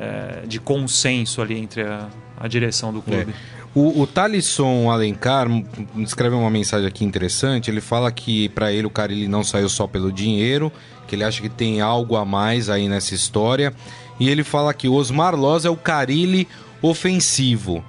[0.00, 2.08] é, de consenso ali entre a,
[2.40, 3.34] a direção do clube.
[3.74, 5.46] O, o Thalisson Alencar
[5.98, 7.70] escreve uma mensagem aqui interessante.
[7.70, 10.72] Ele fala que pra ele o Carilli não saiu só pelo dinheiro,
[11.06, 13.74] que ele acha que tem algo a mais aí nessa história.
[14.18, 16.48] E ele fala que o Osmar Loz é o Carilli
[16.80, 17.84] ofensivo.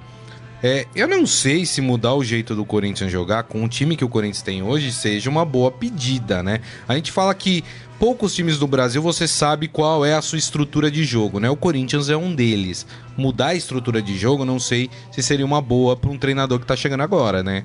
[0.68, 4.04] É, eu não sei se mudar o jeito do Corinthians jogar com o time que
[4.04, 6.60] o Corinthians tem hoje seja uma boa pedida, né?
[6.88, 7.62] A gente fala que
[8.00, 11.48] poucos times do Brasil você sabe qual é a sua estrutura de jogo, né?
[11.48, 12.84] O Corinthians é um deles.
[13.16, 16.66] Mudar a estrutura de jogo, não sei se seria uma boa para um treinador que
[16.66, 17.62] tá chegando agora, né?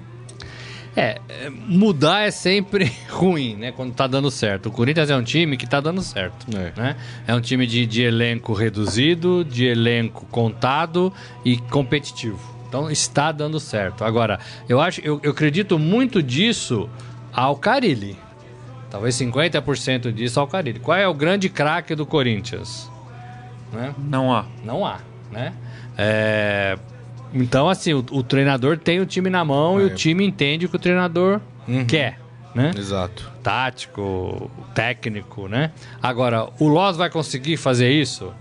[0.96, 3.72] É, é, mudar é sempre ruim, né?
[3.72, 4.70] Quando tá dando certo.
[4.70, 6.46] O Corinthians é um time que tá dando certo.
[6.56, 6.80] É.
[6.80, 6.96] Né?
[7.26, 11.12] É um time de, de elenco reduzido, de elenco contado
[11.44, 12.61] e competitivo.
[12.72, 14.06] Então está dando certo.
[14.06, 16.90] Agora, eu acho, eu, eu acredito muito disso
[17.34, 18.18] ao Carilli.
[18.90, 20.80] Talvez 50% disso ao Carilli.
[20.80, 22.90] Qual é o grande craque do Corinthians?
[23.74, 23.94] Né?
[23.98, 24.46] Não há.
[24.64, 25.52] Não há, né?
[25.98, 26.78] É,
[27.34, 29.86] Então, assim, o, o treinador tem o time na mão e É.
[29.88, 31.86] o time entende o que o treinador Uhum.
[31.86, 32.20] quer,
[32.56, 32.72] né?
[32.78, 33.30] Exato.
[33.44, 35.72] Tático, técnico, né?
[36.02, 38.32] Agora, o Loz vai conseguir fazer isso?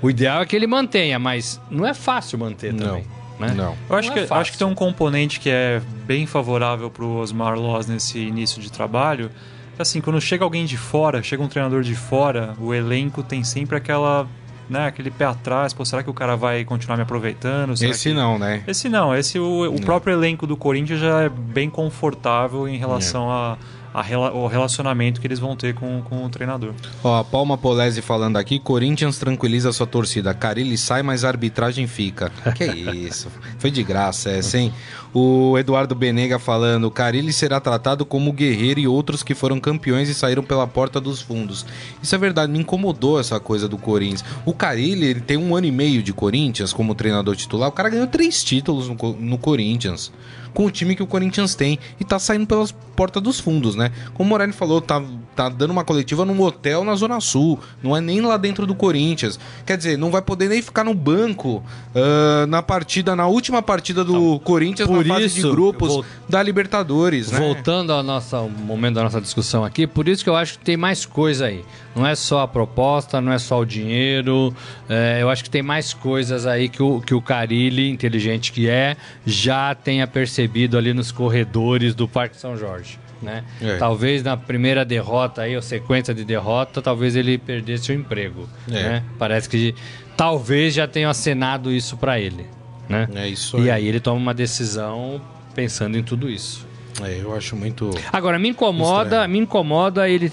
[0.00, 3.02] O ideal é que ele mantenha, mas não é fácil manter Não.
[3.38, 3.52] Né?
[3.54, 3.74] Não.
[3.88, 7.04] Eu acho, Não que, é acho que tem um componente que é bem favorável para
[7.04, 9.30] o Osmar Loz nesse início de trabalho.
[9.76, 13.44] que, Assim, quando chega alguém de fora, chega um treinador de fora, o elenco tem
[13.44, 14.26] sempre aquela,
[14.70, 15.72] né, aquele pé atrás.
[15.74, 17.76] Pô, será que o cara vai continuar me aproveitando?
[17.76, 18.62] Será Esse que- não, né?
[18.66, 23.30] Esse não, esse o, o próprio elenco do Corinthians já é bem confortável em relação
[23.30, 23.58] a,
[23.96, 26.74] a ao relacionamento que eles vão ter com, com o treinador.
[27.02, 30.34] Ó, a Palma Polese falando aqui, Corinthians tranquiliza sua torcida.
[30.34, 32.30] Carilli sai, mas a arbitragem fica.
[32.54, 33.28] Que isso?
[33.58, 34.70] Foi de graça essa, hein?
[35.14, 40.14] O Eduardo Benega falando, Carilli será tratado como guerreiro e outros que foram campeões e
[40.14, 41.64] saíram pela porta dos fundos.
[42.02, 44.22] Isso é verdade, me incomodou essa coisa do Corinthians.
[44.44, 47.70] O Carilli, ele tem um ano e meio de Corinthians como treinador titular.
[47.70, 50.12] O cara ganhou três títulos no, no Corinthians.
[50.56, 53.92] Com o time que o Corinthians tem e tá saindo pelas portas dos fundos, né?
[54.14, 55.02] Como o Morelli falou, tá,
[55.36, 57.60] tá dando uma coletiva num hotel na Zona Sul.
[57.82, 59.38] Não é nem lá dentro do Corinthians.
[59.66, 61.62] Quer dizer, não vai poder nem ficar no banco
[61.94, 65.94] ah, na partida, na última partida do Corinthians por na fase de isso, grupos eu
[65.96, 67.38] vou- da Libertadores, né?
[67.38, 70.64] Voltando ao nosso ao momento da nossa discussão aqui, por isso que eu acho que
[70.64, 71.64] tem mais coisa aí.
[71.94, 74.54] Não é só a proposta, não é só o dinheiro.
[74.88, 78.68] é, eu acho que tem mais coisas aí que o, que o Carilli, inteligente que
[78.68, 82.98] é, já tenha percebido ali nos corredores do Parque São Jorge.
[83.22, 83.44] Né?
[83.62, 83.76] É.
[83.78, 88.48] Talvez na primeira derrota aí, ou sequência de derrota, talvez ele perdesse o emprego.
[88.68, 88.72] É.
[88.72, 89.02] né?
[89.18, 89.74] Parece que
[90.16, 92.46] talvez já tenham acenado isso para ele.
[92.88, 93.08] Né?
[93.14, 93.70] É isso E aí.
[93.82, 95.20] aí ele toma uma decisão
[95.54, 96.66] pensando em tudo isso.
[97.02, 97.90] É, eu acho muito.
[98.12, 99.28] Agora, me incomoda, Estranho.
[99.30, 100.30] me incomoda ele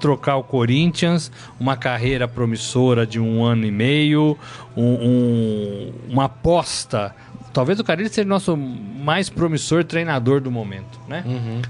[0.00, 1.30] trocar o Corinthians,
[1.60, 4.36] uma carreira promissora de um ano e meio,
[4.76, 7.14] um- um- uma aposta.
[7.52, 11.22] Talvez o Carilli seja o nosso mais promissor treinador do momento, né?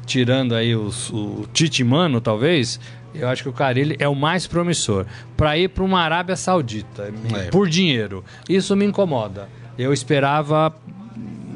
[0.06, 2.78] Tirando aí os- o Tite Mano, talvez,
[3.14, 5.06] eu acho que o Carilli é o mais promissor.
[5.36, 7.50] Para ir para uma Arábia Saudita, É.
[7.50, 8.24] por dinheiro.
[8.48, 9.48] Isso me incomoda.
[9.76, 10.72] Eu esperava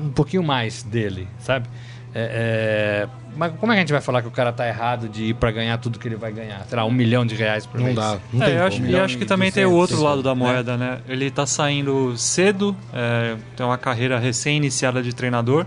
[0.02, 1.68] um pouquinho mais dele, sabe?
[2.14, 5.08] É, é, Mas como é que a gente vai falar que o cara tá errado
[5.08, 6.64] de ir pra ganhar tudo que ele vai ganhar?
[6.68, 7.96] Sei lá, um milhão de reais por Não mês?
[7.96, 8.18] dá.
[8.32, 8.90] Não É, tem eu acho, como.
[8.90, 10.98] e acho que também tem o 200, outro lado da moeda, né?
[11.08, 15.66] Ele tá saindo cedo, é, tem uma carreira recém-iniciada de treinador.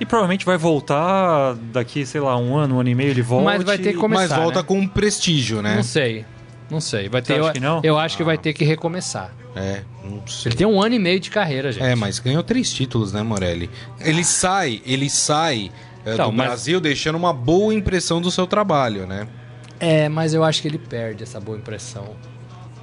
[0.00, 3.44] E provavelmente vai voltar daqui, sei lá, um ano, um ano e meio, ele volta.
[3.46, 4.64] Mas vai ter que Mas começar, volta né?
[4.64, 5.74] com prestígio, né?
[5.74, 6.24] Não sei.
[6.70, 7.08] Não sei.
[7.08, 7.80] Vai ter, eu, que não?
[7.82, 9.32] eu acho que vai ter que recomeçar.
[9.56, 10.50] É, não sei.
[10.50, 11.82] Ele tem um ano e meio de carreira, gente.
[11.82, 13.68] É, mas ganhou três títulos, né, Morelli?
[13.98, 15.72] Ele sai, ele sai
[16.04, 19.26] é, Então, do mas- Brasil deixando uma boa impressão do seu trabalho, né?
[19.80, 22.16] É, mas eu acho que ele perde essa boa impressão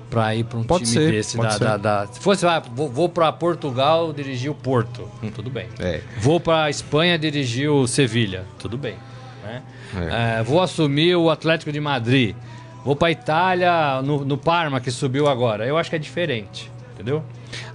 [0.10, 1.38] pra ir pra um Pode time ser, desse.
[1.38, 5.10] Da, da- da- se fosse, ah, vou, vou pra Portugal dirigir o Porto.
[5.34, 5.68] Tudo bem.
[5.80, 6.02] É.
[6.20, 8.46] Vou pra Espanha dirigir o Sevilha.
[8.60, 8.96] Tudo bem.
[9.44, 9.62] né?
[9.96, 10.40] É.
[10.40, 12.36] É, vou assumir o Atlético de Madrid.
[12.84, 15.66] Vou pra Itália no, no Parma, que subiu agora.
[15.66, 17.24] Eu acho que é diferente, entendeu?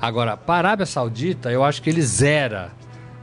[0.01, 2.71] Agora, para a Arábia Saudita, eu acho que ele zera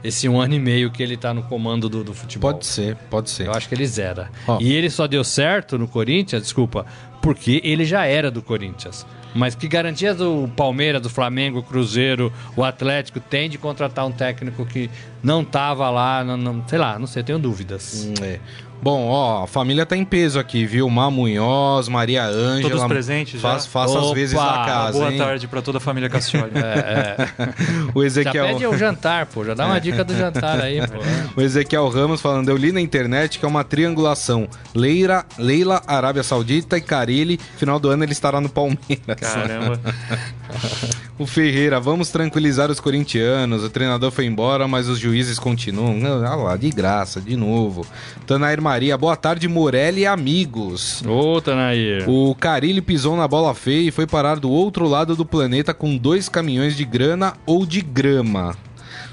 [0.02, 2.52] esse um ano e meio que ele tá no comando do, do futebol.
[2.52, 3.46] Pode ser, pode ser.
[3.48, 4.30] Eu acho que ele zera.
[4.46, 4.58] Ó.
[4.60, 6.86] E ele só deu certo no Corinthians, desculpa,
[7.20, 9.04] porque ele já era do Corinthians.
[9.34, 14.10] Mas que garantias o Palmeiras, do Flamengo, o Cruzeiro, o Atlético tem de contratar um
[14.10, 14.88] técnico que
[15.22, 18.08] não tava lá, não, não- sei lá, não sei, tenho dúvidas.
[18.22, 18.40] É.
[18.80, 20.88] Bom, ó, a família tá em peso aqui, viu?
[20.88, 22.70] Má Munhoz, Maria Ângela.
[22.70, 23.50] Todos presentes já?
[23.50, 25.18] Faz, faça as Opa, vezes da casa, Boa hein?
[25.18, 26.52] tarde para toda a família Cassioli.
[27.94, 28.46] O Já Ezequiel...
[28.46, 31.40] pede o jantar, pô, já dá uma dica do jantar aí, pô.
[31.40, 34.48] O Ezequiel Ramos falando, eu li na internet que é uma triangulação.
[34.74, 37.38] Leila, Leila Arábia Saudita e Carilli.
[37.56, 38.78] Final do ano ele estará no Palmeiras.
[39.20, 39.80] Caramba.
[41.18, 43.64] O Ferreira, vamos tranquilizar os corintianos.
[43.64, 45.98] O treinador foi embora, mas os juízes continuam.
[46.24, 47.84] Ah lá, de graça, de novo.
[48.24, 51.02] Tanair Maria, boa tarde, Morelli e amigos.
[51.06, 52.04] Ô, Tanair.
[52.06, 55.96] O Carilli pisou na bola feia e foi parar do outro lado do planeta com
[55.96, 58.54] dois caminhões de grana ou de grama.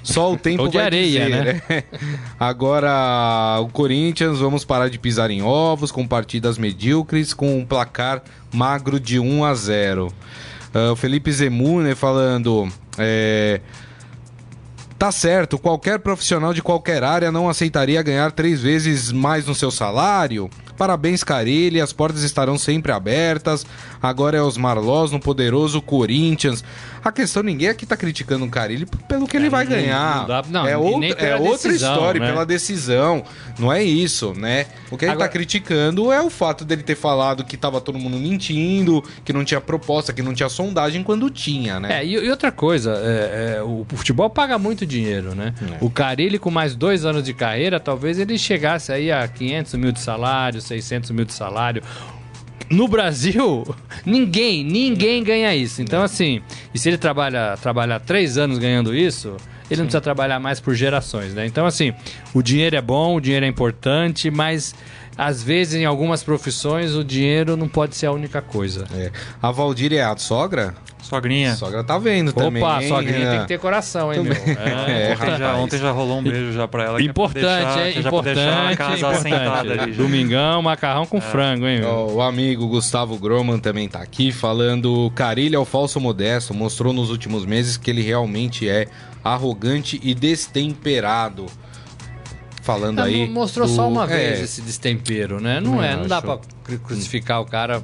[0.03, 1.83] Só o tempo Ou de vai areia, dizer, né?
[2.37, 8.21] Agora, o Corinthians, vamos parar de pisar em ovos com partidas medíocres com um placar
[8.51, 10.11] magro de 1 a 0.
[10.73, 12.67] Ah, o Felipe Zemune falando...
[12.97, 13.61] é,
[14.97, 19.69] Tá certo, qualquer profissional de qualquer área não aceitaria ganhar três vezes mais no seu
[19.69, 20.49] salário.
[20.77, 23.65] Parabéns, Carilli, as portas estarão sempre abertas.
[24.07, 26.63] Agora é os Marlós no poderoso Corinthians.
[27.03, 30.21] A questão, ninguém aqui tá criticando o Carilli pelo que ele vai ganhar.
[30.21, 32.27] não dá- não, é é outra decisão, história, né?
[32.27, 33.23] pela decisão.
[33.59, 34.65] Não é isso, né?
[34.89, 37.99] O que ele Agora- tá criticando é o fato dele ter falado que tava todo
[37.99, 41.99] mundo mentindo, que não tinha proposta, que não tinha sondagem quando tinha, né?
[42.01, 45.53] É, e, e outra coisa, é, é, o futebol paga muito dinheiro, né?
[45.79, 49.91] O Carilli, com mais dois anos de carreira, talvez ele chegasse aí a 500 mil
[49.91, 51.83] de salário, 600 mil de salário.
[52.69, 53.63] No Brasil,
[54.05, 55.81] ninguém, ninguém ganha isso.
[55.81, 56.41] Então, assim,
[56.73, 59.37] e se ele trabalha, trabalha três anos ganhando isso,
[59.69, 61.45] ele não precisa trabalhar mais por gerações, né?
[61.45, 61.93] Então, assim,
[62.33, 64.75] o dinheiro é bom, o dinheiro é importante, mas
[65.17, 68.85] às vezes em algumas profissões o dinheiro não pode ser a única coisa.
[68.93, 69.11] É.
[69.41, 70.73] A Valdir é a sogra?
[71.01, 71.53] Sogrinha.
[71.55, 72.63] Sogra tá vendo também.
[72.63, 73.31] Opa, sogrinha É.
[73.33, 74.33] tem que ter coração, hein, meu?
[74.33, 76.99] É, Ontem já, ontem já rolou um beijo já pra ela.
[76.99, 77.45] é Importante,
[77.79, 79.79] é já pra deixar a Importante, casa assentada importante.
[79.83, 79.91] ali.
[79.93, 80.01] já.
[80.01, 82.07] Domingão, macarrão com frango, hein, meu?
[82.15, 85.11] O amigo Gustavo Groman também tá aqui falando.
[85.13, 86.55] Carilho é o falso modesto.
[86.55, 88.87] Mostrou nos últimos meses que ele realmente é
[89.23, 91.45] arrogante e destemperado.
[92.65, 93.27] Falando aí.
[93.27, 95.59] mo- Mostrou do- só uma é, vez esse destempero, né?
[95.61, 96.39] Não é, não dá acho.
[96.63, 97.81] cru- crucificar o cara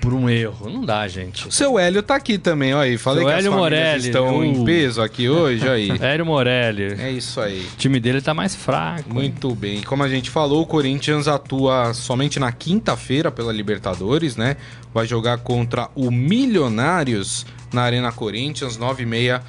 [0.00, 0.68] por um erro.
[0.70, 1.46] Não dá, gente.
[1.48, 2.96] O seu Hélio tá aqui também, ó aí.
[2.98, 4.44] Falei Seu que as Hélio famílias Morelli, estão uh.
[4.44, 5.90] em peso aqui hoje, aí.
[6.00, 6.94] Hélio Morelli.
[6.98, 7.66] É isso aí.
[7.74, 9.12] O time dele tá mais fraco.
[9.12, 9.82] Muito bem.
[9.82, 14.56] Como a gente falou, o Corinthians atua somente na quinta-feira pela Libertadores, né?
[14.92, 19.40] Vai jogar contra o Milionários na Arena Corinthians, 9h30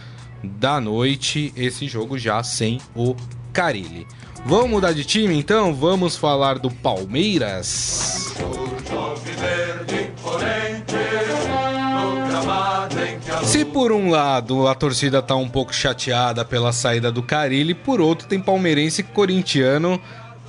[0.43, 1.53] da noite.
[1.55, 3.15] Esse jogo já sem o
[3.53, 4.05] Carilli.
[4.47, 5.73] Vamos mudar de time então?
[5.73, 8.31] Vamos falar do Palmeiras.
[13.43, 17.99] Se por um lado a torcida tá um pouco chateada pela saída do Carilli, por
[17.99, 19.99] outro tem palmeirense e corintiano.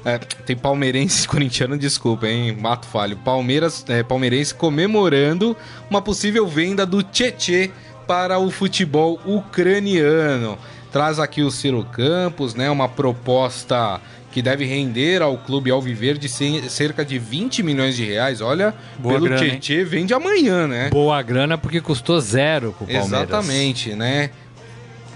[0.05, 2.55] é, tem palmeirense corintiano, desculpa, hein?
[2.55, 3.17] Mato falho.
[3.17, 5.57] Palmeiras, é, palmeirense comemorando
[5.89, 7.71] uma possível venda do Tietê
[8.07, 10.59] para o futebol ucraniano.
[10.97, 12.71] Traz aqui o Ciro Campos, né?
[12.71, 14.01] Uma proposta
[14.33, 18.41] que deve render ao clube Alviverde ce- cerca de 20 milhões de reais.
[18.41, 19.59] Olha, Boa pelo grana, hein?
[19.59, 20.89] Tietê vende amanhã, né?
[20.89, 23.07] Boa grana porque custou zero pro Palmeiras.
[23.13, 24.31] Exatamente, né?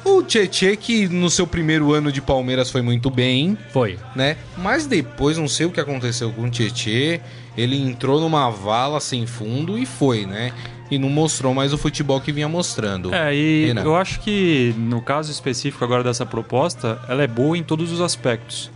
[0.05, 3.99] O Tietê, que no seu primeiro ano de Palmeiras foi muito bem, Foi.
[4.15, 4.37] né?
[4.59, 7.23] Mas depois, não sei o que aconteceu com o Tietê,
[7.57, 10.53] ele entrou numa vala sem fundo e foi, né?
[10.91, 13.15] E não mostrou mais o futebol que vinha mostrando.
[13.15, 13.83] É, e Renan.
[13.83, 18.01] eu acho que no caso específico agora dessa proposta, ela é boa em todos os
[18.01, 18.71] aspectos.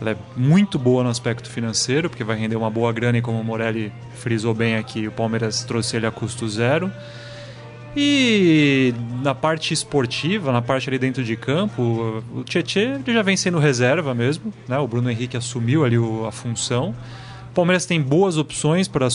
[0.00, 3.40] Ela é muito boa no aspecto financeiro, porque vai render uma boa grana e como
[3.40, 6.90] o Morelli frisou bem aqui, o Palmeiras trouxe ele a custo zero.
[7.96, 13.36] E na parte esportiva, na parte ali dentro de campo, o Tietê ele já vem
[13.36, 14.78] sendo reserva mesmo, né?
[14.78, 16.94] O Bruno Henrique assumiu ali a função.
[17.58, 19.10] O Palmeiras tem boas opções para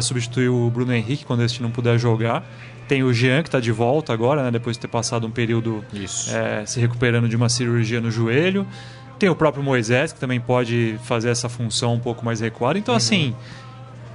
[0.00, 2.42] substituir o Bruno Henrique quando este não puder jogar.
[2.88, 4.50] Tem o Jean que está de volta agora, né?
[4.50, 5.84] Depois de ter passado um período
[6.32, 8.66] é, se recuperando de uma cirurgia no joelho.
[9.18, 12.78] Tem o próprio Moisés, que também pode fazer essa função um pouco mais recuada.
[12.78, 13.36] Então, assim,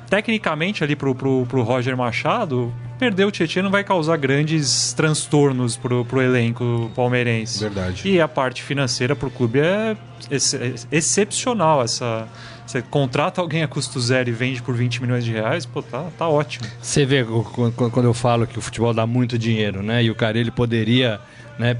[0.09, 5.77] tecnicamente ali pro, pro, pro Roger Machado, perder o Tietchan não vai causar grandes transtornos
[5.77, 7.59] pro, pro elenco palmeirense.
[7.59, 8.09] Verdade.
[8.09, 9.95] E a parte financeira pro clube é
[10.31, 11.83] ex- excepcional.
[11.83, 12.27] Essa,
[12.69, 16.05] você contrata alguém a custo zero e vende por 20 milhões de reais, pô, tá,
[16.17, 16.67] tá ótimo.
[16.81, 17.25] Você vê
[17.91, 20.03] quando eu falo que o futebol dá muito dinheiro, né?
[20.03, 21.19] E o cara ele poderia,
[21.57, 21.77] né?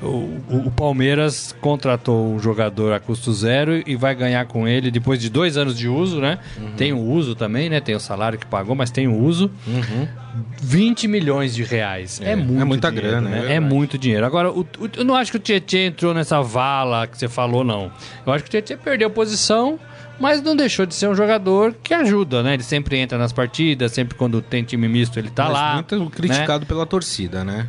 [0.00, 4.90] o, o, o Palmeiras contratou um jogador a custo zero e vai ganhar com ele
[4.90, 6.38] depois de dois anos de uso, né?
[6.76, 7.80] Tem o uso também, né?
[7.80, 9.48] Tem o salário que pagou, mas tem o uso.
[10.60, 12.20] 20 milhões de reais.
[12.20, 13.38] É, É, muito é muita dinheiro, grana, é né?
[13.38, 13.74] É, verdade.
[13.74, 14.24] muito dinheiro.
[14.26, 17.62] Agora, o- o- eu não acho que o Tietchan entrou nessa vala que você falou,
[17.64, 17.90] não.
[18.26, 19.78] Eu acho que o Tietchan perdeu posição,
[20.18, 22.54] mas não deixou de ser um jogador que ajuda, né?
[22.54, 25.74] Ele sempre entra nas partidas, sempre quando tem time misto ele tá Mas lá.
[25.74, 26.08] muito né?
[26.10, 27.68] criticado pela torcida, né?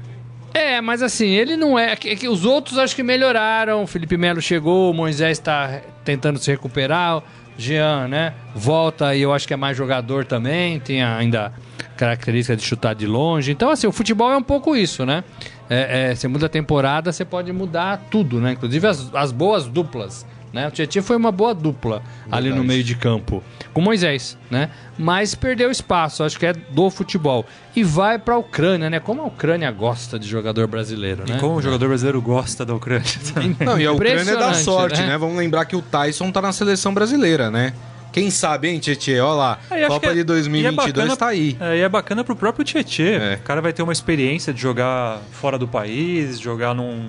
[0.53, 1.93] É, mas assim, ele não é.
[1.93, 3.83] é os outros acho que melhoraram.
[3.83, 7.23] O Felipe Melo chegou, o Moisés está tentando se recuperar.
[7.57, 8.33] Jean, né?
[8.55, 10.79] Volta e eu acho que é mais jogador também.
[10.79, 11.53] Tem ainda
[11.95, 13.51] característica de chutar de longe.
[13.51, 15.23] Então, assim, o futebol é um pouco isso, né?
[15.69, 18.53] É, é, você muda a temporada, você pode mudar tudo, né?
[18.53, 20.25] Inclusive as, as boas duplas.
[20.53, 20.67] Né?
[20.67, 22.67] O Tietchan foi uma boa dupla ali no Verdade.
[22.67, 23.43] meio de campo
[23.73, 24.69] com Moisés, né?
[24.99, 27.43] Mas perdeu espaço, acho que é do futebol
[27.75, 28.99] e vai para a Ucrânia, né?
[28.99, 31.37] Como a Ucrânia gosta de jogador brasileiro, né?
[31.37, 33.03] E como o jogador brasileiro gosta da Ucrânia.
[33.59, 35.07] Não, e a Ucrânia dá sorte, né?
[35.07, 35.17] né?
[35.17, 37.73] Vamos lembrar que o Tyson tá na seleção brasileira, né?
[38.11, 39.23] Quem sabe, hein, Tietchan?
[39.25, 41.57] Olha lá, Aí, acho Copa é- de 2022 e é bacana- tá aí.
[41.59, 43.03] É, e é bacana pro próprio Tietchan.
[43.05, 43.35] É.
[43.37, 47.07] O cara vai ter uma experiência de jogar fora do país, jogar num,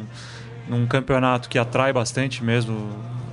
[0.66, 2.88] num campeonato que atrai bastante mesmo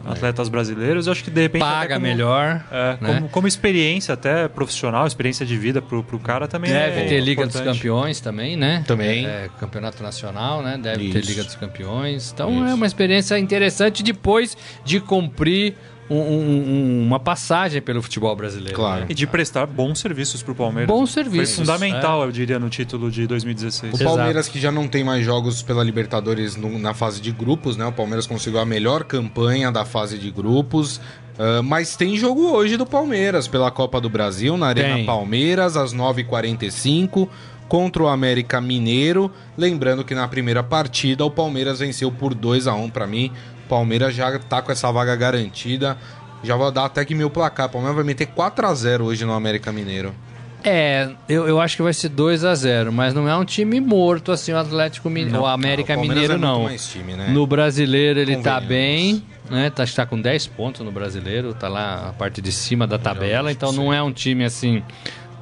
[0.05, 1.07] atletas brasileiros.
[1.07, 1.61] Eu acho que de repente.
[1.61, 2.63] Paga como- melhor.
[2.71, 3.13] É, né?
[3.15, 7.19] como, como experiência até profissional, experiência de vida pro, pro cara também Deve é ter
[7.19, 7.77] Liga dos importante.
[7.77, 8.83] Campeões também, né?
[8.87, 9.25] Também.
[9.25, 10.79] É, campeonato Nacional, né?
[10.81, 11.29] Deve ter Isso.
[11.29, 12.31] Liga dos Campeões.
[12.33, 12.65] Então Isso.
[12.65, 15.75] é uma experiência interessante depois de cumprir
[16.13, 18.75] um- um- um- uma passagem pelo futebol brasileiro.
[18.75, 19.01] Claro.
[19.01, 19.07] né?
[19.09, 20.87] E de prestar bons serviços pro Palmeiras.
[20.87, 23.93] Bons serviços, Foi fundamental, eu diria, no título de 2016.
[23.93, 24.15] O Exato.
[24.15, 27.85] Palmeiras que já não tem mais jogos pela Libertadores no- na fase de grupos, né?
[27.85, 30.99] O Palmeiras conseguiu a melhor campanha da fase de grupos.
[31.39, 35.05] ah, mas tem jogo hoje do Palmeiras pela Copa do Brasil, na Arena Tem.
[35.05, 37.27] Palmeiras, às 9h45,
[37.67, 39.31] contra o América Mineiro.
[39.57, 43.50] Lembrando que na primeira partida o Palmeiras venceu por 2 a 1 Pra mim, o
[43.71, 45.97] Palmeiras já tá com essa vaga garantida.
[46.43, 47.67] Já vou dar até que meu placar.
[47.67, 50.13] O Palmeiras vai meter 4 a 0 hoje no América Mineiro.
[50.61, 53.79] É, eu, eu acho que vai ser 2 a 0 mas não é um time
[53.79, 56.69] morto assim, o Atlético Mineiro, o América o Mineiro é não.
[56.77, 57.29] time, né?
[57.29, 59.71] No brasileiro ele tá bem, né?
[59.71, 62.85] Tá, acho que tá com 10 pontos no brasileiro, tá lá a parte de cima
[62.85, 64.83] da tabela, então não é um time assim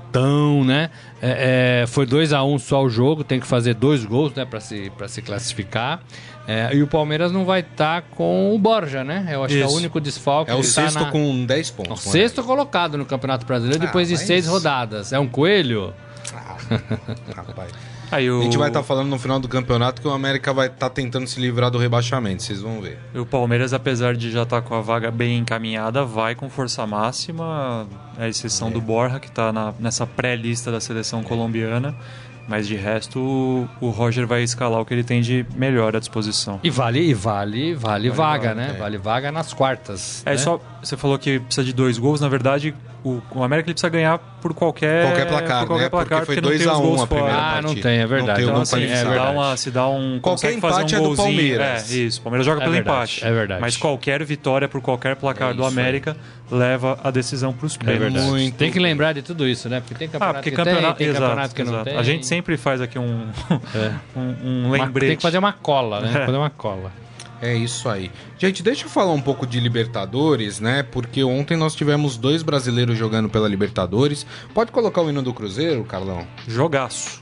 [0.10, 0.90] tão, né?
[1.22, 4.46] É, é, foi 2 a 1 só o jogo, tem que fazer dois gols, né,
[4.46, 6.02] para se para se classificar.
[6.52, 9.28] É, e o Palmeiras não vai estar com o Borja, né?
[9.30, 9.78] Eu acho que é o Isso.
[9.78, 10.50] único desfalque.
[10.50, 12.06] É o tá sexto na- com 10 o pontos.
[12.08, 12.12] né?
[12.12, 15.14] sexto colocado no Campeonato Brasileiro Ah, depois de mas- seis rodadas.
[15.14, 15.94] É um coelho?
[17.36, 17.72] Rapaz.
[18.12, 20.66] Aí o, A gente vai estar falando no final do campeonato que o América vai
[20.66, 22.98] estar tentando se livrar do rebaixamento, vocês vão ver.
[23.14, 27.88] o Palmeiras, apesar de já estar com a vaga bem encaminhada, vai com força máxima,
[28.18, 31.96] a exceção do Borja, que está nessa pré-lista da seleção colombiana.
[32.50, 36.00] Mas de resto, o, o Roger vai escalar o que ele tem de melhor à
[36.00, 36.60] disposição.
[36.64, 38.72] E vale, e vale, vale, vaga, vaga, né?
[38.76, 38.80] é.
[38.80, 40.24] Vale vaga nas quartas.
[40.26, 40.38] É né?
[40.38, 40.60] só.
[40.82, 42.74] Você falou que precisa de dois gols, na verdade,
[43.04, 45.90] o, o América ele precisa ganhar por qualquer, Qualquer placar, por qualquer né?
[45.90, 47.44] placar, Porque foi não tem 2 a os 1 gols a primeira fora.
[47.44, 47.90] Ah, não partida.
[47.90, 48.28] tem, é verdade.
[48.30, 49.16] Não tem Então, assim, se qualificado.
[49.16, 50.20] dá, uma, se dá um.
[50.22, 51.92] Qualquer empate um é do golzinho, Palmeiras.
[51.92, 52.20] É, isso.
[52.20, 53.26] O Palmeiras joga É pelo verdade, empate.
[53.26, 53.62] é verdade.
[53.62, 55.84] Mas qualquer vitória por qualquer placar É do isso aí.
[55.84, 56.18] América
[56.52, 58.02] leva a decisão para os É pênaltis.
[58.02, 58.28] verdade.
[58.28, 59.80] Muito Tem que lembrar de tudo isso, né?
[59.82, 61.86] Porque tem Ah, campeonato porque que campeonato, tem, tem exato, campeonato que não exato.
[61.86, 61.98] tem.
[61.98, 63.28] A gente sempre faz aqui um,
[63.76, 63.92] É.
[64.18, 65.08] um, um Uma- lembrete.
[65.10, 66.26] Tem que fazer uma cola, né?
[66.26, 66.92] Fazer uma cola.
[67.42, 68.12] É isso aí.
[68.38, 70.84] Gente, deixa eu falar um pouco de Libertadores, né?
[70.84, 74.26] Porque ontem nós tivemos dois brasileiros jogando pela Libertadores.
[74.54, 76.28] Pode colocar o hino do Cruzeiro, Carlão?
[76.48, 77.22] Jogaço.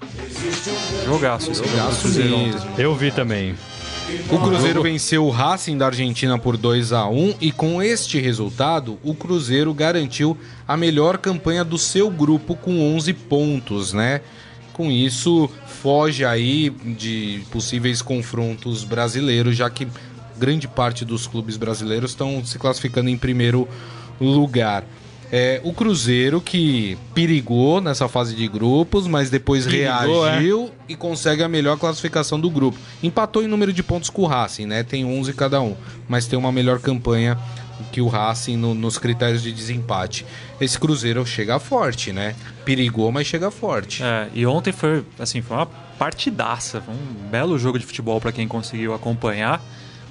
[1.05, 1.53] Jogaço.
[1.53, 2.67] Jogaço mesmo.
[2.77, 3.55] Eu vi também.
[4.31, 8.97] O Cruzeiro venceu o Racing da Argentina por 2 a 1 e com este resultado,
[9.03, 14.21] o Cruzeiro garantiu a melhor campanha do seu grupo com 11 pontos, né?
[14.71, 15.49] Com isso,
[15.81, 19.87] foge aí de possíveis confrontos brasileiros, já que
[20.37, 23.67] grande parte dos clubes brasileiros estão se classificando em primeiro
[24.19, 24.83] lugar.
[25.29, 31.43] É, o Cruzeiro que perigou nessa fase de grupos, mas depois Perigou, reagiu e consegue
[31.43, 32.77] a melhor classificação do grupo.
[33.03, 34.83] Empatou em número de pontos com o Racing, né?
[34.83, 35.75] Tem 11 cada um,
[36.07, 37.37] mas tem uma melhor campanha
[37.91, 40.25] que o Racing no- nos critérios de desempate.
[40.61, 42.33] Esse Cruzeiro chega forte, né?
[42.63, 44.01] Perigou, mas chega forte.
[44.03, 48.31] É, e ontem foi, assim, foi uma partidaça, foi um belo jogo de futebol para
[48.31, 49.61] quem conseguiu acompanhar.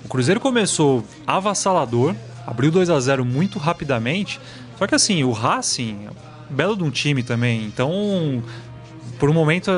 [0.06, 2.14] O Cruzeiro começou avassalador,
[2.46, 4.38] abriu 2 a 0 muito rapidamente.
[4.78, 6.06] Só que assim, o Racing,
[6.48, 7.64] belo de um time também.
[7.64, 8.40] Então,
[9.18, 9.68] por um momento,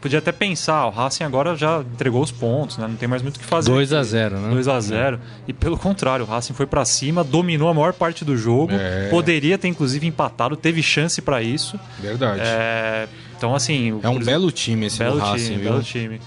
[0.00, 2.88] podia até pensar, o Racing agora já entregou os pontos, né?
[2.88, 3.70] Não tem mais muito o que fazer.
[3.70, 4.50] 2 a 0 né?
[4.50, 8.24] 2 a 0 E pelo contrário, o Racing foi pra cima, dominou a maior parte
[8.24, 8.72] do jogo.
[8.72, 9.08] É.
[9.10, 11.78] Poderia ter inclusive empatado, teve chance pra isso.
[12.00, 12.40] Verdade.
[12.40, 15.70] É, É, então assim, o um Cruzeiro- belo time esse belo do Racing, time, viu?
[15.70, 16.20] belo time.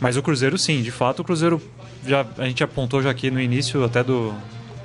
[0.00, 1.60] Mas o Cruzeiro sim, de fato o Cruzeiro
[2.06, 4.34] já, a gente apontou já aqui no início até do,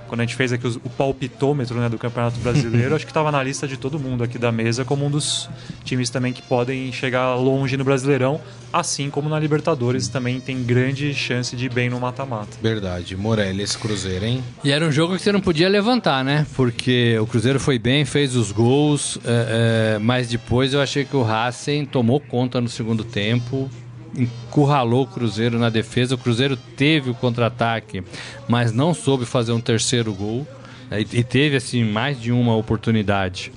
[0.07, 3.43] quando a gente fez aqui o palpitômetro né, do Campeonato Brasileiro, acho que estava na
[3.43, 5.49] lista de todo mundo aqui da mesa como um dos
[5.83, 8.41] times também que podem chegar longe no Brasileirão,
[8.71, 12.57] assim como na Libertadores também tem grande chance de ir bem no mata-mata.
[12.61, 14.43] Verdade, Morelia Cruzeiro, hein?
[14.63, 16.45] E era um jogo que você não podia levantar, né?
[16.55, 21.15] Porque o Cruzeiro foi bem, fez os gols, é, é, mas depois eu achei que
[21.15, 23.69] o Racing tomou conta no segundo tempo,
[24.15, 26.15] encurralou o Cruzeiro na defesa.
[26.15, 28.03] O Cruzeiro teve o contra-ataque,
[28.47, 30.47] mas não soube fazer um terceiro gol.
[30.89, 31.01] Né?
[31.01, 33.51] E teve assim mais de uma oportunidade.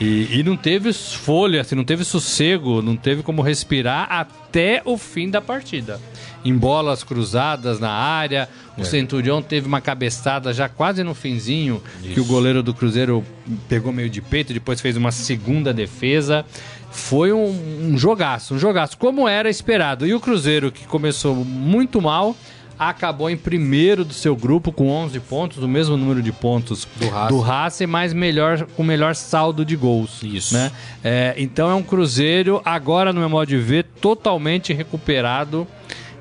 [0.00, 4.96] E, e, não teve folha, assim, não teve sossego, não teve como respirar até o
[4.96, 6.00] fim da partida.
[6.44, 8.84] Em bolas cruzadas na área, o é.
[8.84, 12.14] Centurião teve uma cabeçada já quase no finzinho, Isso.
[12.14, 13.24] que o goleiro do Cruzeiro
[13.68, 16.46] pegou meio de peito, depois fez uma segunda defesa.
[16.90, 20.06] Foi um, um jogaço, um jogaço, como era esperado.
[20.06, 22.34] E o Cruzeiro, que começou muito mal,
[22.78, 27.08] acabou em primeiro do seu grupo com 11 pontos, o mesmo número de pontos do
[27.08, 30.22] Racing, do Racing mas melhor, com melhor saldo de gols.
[30.22, 30.54] Isso.
[30.54, 30.70] Né?
[31.02, 35.66] É, então é um Cruzeiro, agora no meu modo de ver, totalmente recuperado.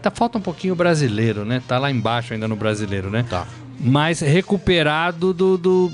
[0.01, 1.61] Tá, falta um pouquinho brasileiro, né?
[1.67, 3.25] Tá lá embaixo ainda no brasileiro, né?
[3.29, 3.47] Tá.
[3.79, 5.91] Mas recuperado do, do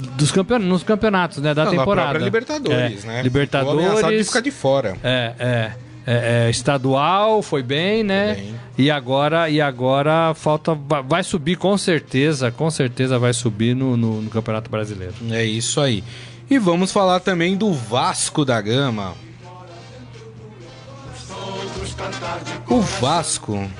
[0.00, 2.18] dos campeonatos, nos campeonatos, né, da Não, temporada.
[2.18, 3.22] Na Libertadores, é, né?
[3.22, 4.18] Libertadores.
[4.18, 4.96] de ficar de fora.
[5.02, 5.72] É, é.
[6.06, 8.34] É, é, estadual foi bem, né?
[8.34, 8.60] Foi bem.
[8.78, 14.22] E agora e agora falta vai subir com certeza, com certeza vai subir no, no,
[14.22, 15.14] no, Campeonato Brasileiro.
[15.30, 16.02] É isso aí.
[16.48, 19.14] E vamos falar também do Vasco da Gama.
[22.68, 23.70] O Vasco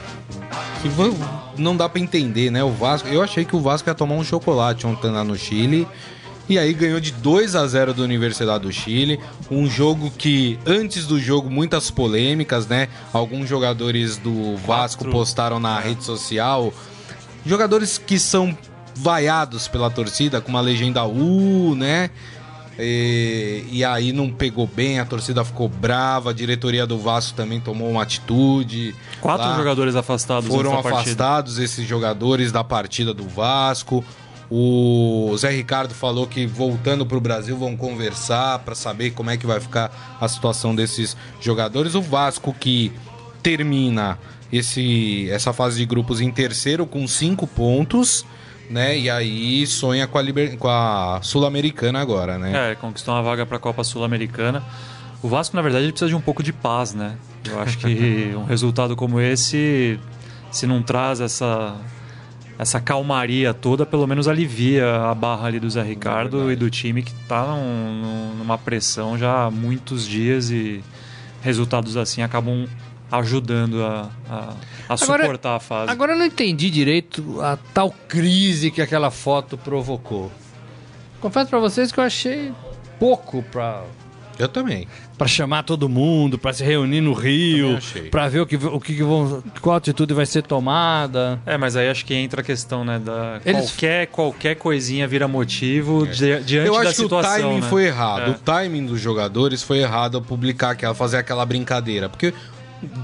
[0.82, 2.62] que não dá para entender, né?
[2.62, 5.86] O Vasco, eu achei que o Vasco ia tomar um chocolate ontem lá no Chile.
[6.48, 11.07] E aí ganhou de 2 a 0 da Universidade do Chile, um jogo que antes
[11.07, 12.88] do jogo muitas polêmicas, né?
[13.12, 15.12] Alguns jogadores do Vasco Quatro.
[15.12, 16.72] postaram na rede social,
[17.46, 18.57] jogadores que são
[18.96, 22.11] vaiados pela torcida com uma legenda U, né?
[22.81, 27.61] E, e, aí não pegou bem, a torcida ficou brava, a diretoria do Vasco também
[27.61, 28.95] tomou uma atitude.
[29.20, 29.57] Quatro lá.
[29.57, 30.49] jogadores afastados.
[30.49, 34.05] Foram afastados esses jogadores da partida do Vasco.
[34.51, 39.37] O Zé Ricardo falou que voltando para o Brasil vão conversar para saber como é
[39.37, 41.95] que vai ficar a situação desses jogadores.
[41.95, 42.91] O Vasco que
[43.43, 44.18] termina
[44.53, 48.24] esse, essa fase de grupos em terceiro com cinco pontos
[48.71, 48.97] né?
[48.97, 50.57] E aí sonha com a, Liber...
[50.57, 52.71] com a Sul-Americana agora, né?
[52.71, 54.62] É, conquistou uma vaga para a Copa Sul-Americana.
[55.23, 57.16] O Vasco, na verdade, precisa de um pouco de paz, né?
[57.45, 59.99] Eu acho que um resultado como esse,
[60.51, 61.77] se não traz essa
[62.59, 66.68] essa calmaria toda, pelo menos alivia a barra ali do Zé Ricardo é e do
[66.68, 70.85] time que está num, numa pressão já há muitos dias e
[71.41, 72.68] resultados assim acabam
[73.11, 74.54] ajudando a, a,
[74.88, 75.90] a agora, suportar a fase.
[75.90, 80.30] Agora eu não entendi direito a tal crise que aquela foto provocou.
[81.20, 82.52] Confesso para vocês que eu achei
[82.98, 83.84] pouco para
[84.40, 84.88] eu também.
[85.18, 87.78] Para chamar todo mundo, para se reunir no Rio,
[88.11, 91.38] para ver o que, o que vão, qual atitude vai ser tomada.
[91.44, 93.70] É, mas aí acho que entra a questão, né, da Eles...
[93.70, 96.08] qualquer qualquer coisinha vira motivo é.
[96.08, 97.32] di, diante Eu acho situação.
[97.32, 97.68] que o timing né?
[97.68, 98.30] foi errado.
[98.30, 98.30] É.
[98.30, 102.32] O timing dos jogadores foi errado ao publicar aquela, fazer aquela brincadeira, porque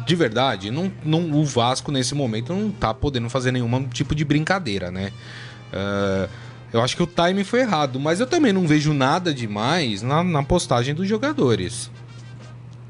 [0.06, 4.24] de verdade, não, não, o Vasco nesse momento não tá podendo fazer nenhum tipo de
[4.24, 5.12] brincadeira, né?
[5.72, 6.28] Uh,
[6.72, 10.22] eu acho que o timing foi errado, mas eu também não vejo nada demais na,
[10.24, 11.90] na postagem dos jogadores.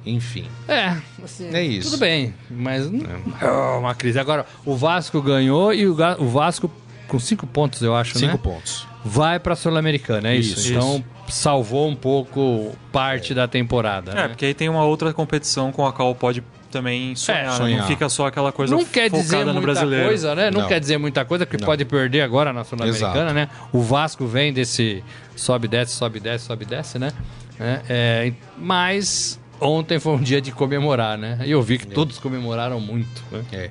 [0.04, 0.46] Enfim.
[0.68, 1.90] É, assim, é isso.
[1.90, 3.46] Tudo bem, mas é.
[3.46, 4.18] Oh, uma crise.
[4.18, 6.70] Agora, o Vasco ganhou e o, o Vasco
[7.08, 8.32] com cinco pontos, eu acho, cinco né?
[8.32, 8.86] Cinco pontos.
[9.04, 10.58] Vai para a Sul-Americana, é isso.
[10.58, 10.72] isso.
[10.72, 13.34] Então salvou um pouco parte é.
[13.34, 14.12] da temporada.
[14.12, 14.28] É, né?
[14.28, 16.42] porque aí tem uma outra competição com a qual pode
[16.76, 17.70] também sonhar, é, sonhar.
[17.70, 17.76] Né?
[17.78, 20.06] Não fica só aquela coisa não quer dizer no muita brasileiro.
[20.06, 20.50] coisa, né?
[20.50, 21.66] Não, não, quer dizer muita coisa, porque não.
[21.66, 23.48] pode perder agora na Sul-Americana, né?
[23.72, 25.02] O Vasco vem desse
[25.34, 27.12] sobe, desce, sobe, desce, sobe, desce, né?
[27.58, 31.38] É, é, mas ontem foi um dia de comemorar, né?
[31.44, 31.94] E eu vi que é.
[31.94, 33.24] todos comemoraram muito.
[33.32, 33.44] Né?
[33.52, 33.70] É.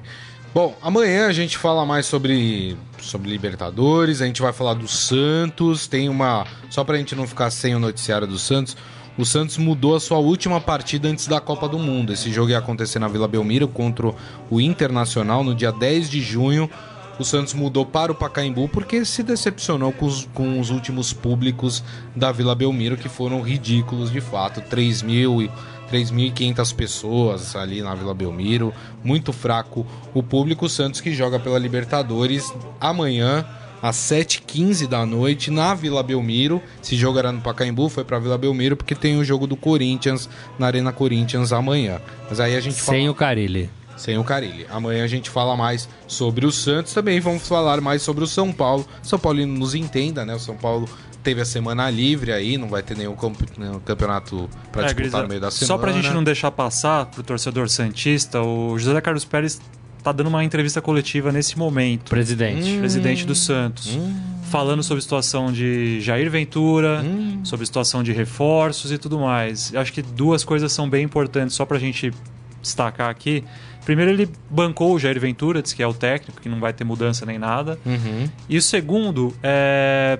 [0.51, 5.85] Bom, amanhã a gente fala mais sobre, sobre Libertadores, a gente vai falar do Santos,
[5.85, 6.47] tem uma...
[6.69, 8.75] Só pra gente não ficar sem o noticiário do Santos,
[9.17, 12.11] o Santos mudou a sua última partida antes da Copa do Mundo.
[12.11, 14.13] Esse jogo ia acontecer na Vila Belmiro contra
[14.49, 16.69] o Internacional no dia 10 de junho.
[17.17, 21.81] O Santos mudou para o Pacaembu porque se decepcionou com os, com os últimos públicos
[22.13, 24.61] da Vila Belmiro, que foram ridículos de fato.
[24.61, 28.73] 3.500 pessoas ali na Vila Belmiro.
[29.01, 30.65] Muito fraco o público.
[30.65, 33.45] O Santos que joga pela Libertadores amanhã
[33.85, 36.59] às 7h15 da noite na Vila Belmiro.
[36.83, 40.27] Esse jogo era no Pacaembu, foi pra Vila Belmiro porque tem o jogo do Corinthians
[40.57, 42.01] na Arena Corinthians amanhã.
[42.27, 43.11] Mas aí a gente Sem fala...
[43.11, 43.69] o Carilli.
[43.95, 44.65] Sem o Carilli.
[44.71, 48.51] Amanhã a gente fala mais sobre o Santos, também vamos falar mais sobre o São
[48.51, 48.87] Paulo.
[49.03, 50.33] São Paulo nos entenda, né?
[50.33, 50.89] O São Paulo
[51.21, 53.15] teve a semana livre aí, não vai ter nenhum,
[53.55, 55.67] nenhum campeonato para é, disputar Grisa, no meio da semana.
[55.67, 59.61] Só pra gente não deixar passar pro torcedor santista, o José Carlos Pérez
[60.05, 62.11] tá dando uma entrevista coletiva nesse momento.
[62.11, 62.69] Presidente.
[62.69, 63.95] Hum, presidente do Santos.
[63.95, 64.13] Hum.
[64.51, 67.39] Falando sobre a situação de Jair Ventura, hum.
[67.43, 69.73] sobre a situação de reforços e tudo mais.
[69.73, 72.13] Eu acho que duas coisas são bem importantes, só pra gente
[72.61, 73.43] destacar aqui.
[73.83, 76.83] Primeiro, ele bancou o Jair Ventura, disse que é o técnico, que não vai ter
[76.83, 77.79] mudança nem nada.
[77.83, 78.29] Uhum.
[78.47, 80.19] E o segundo, é...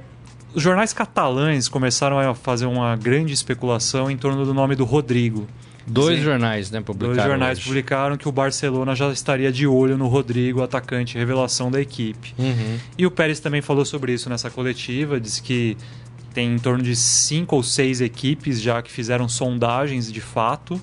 [0.55, 5.47] os jornais catalães começaram a fazer uma grande especulação em torno do nome do Rodrigo.
[5.87, 6.23] Dois Sim.
[6.23, 7.15] jornais, né, publicaram.
[7.15, 7.67] Dois jornais hoje.
[7.67, 12.33] publicaram que o Barcelona já estaria de olho no Rodrigo, atacante revelação da equipe.
[12.37, 12.79] Uhum.
[12.97, 15.77] E o Pérez também falou sobre isso nessa coletiva, disse que
[16.33, 20.81] tem em torno de cinco ou seis equipes já que fizeram sondagens de fato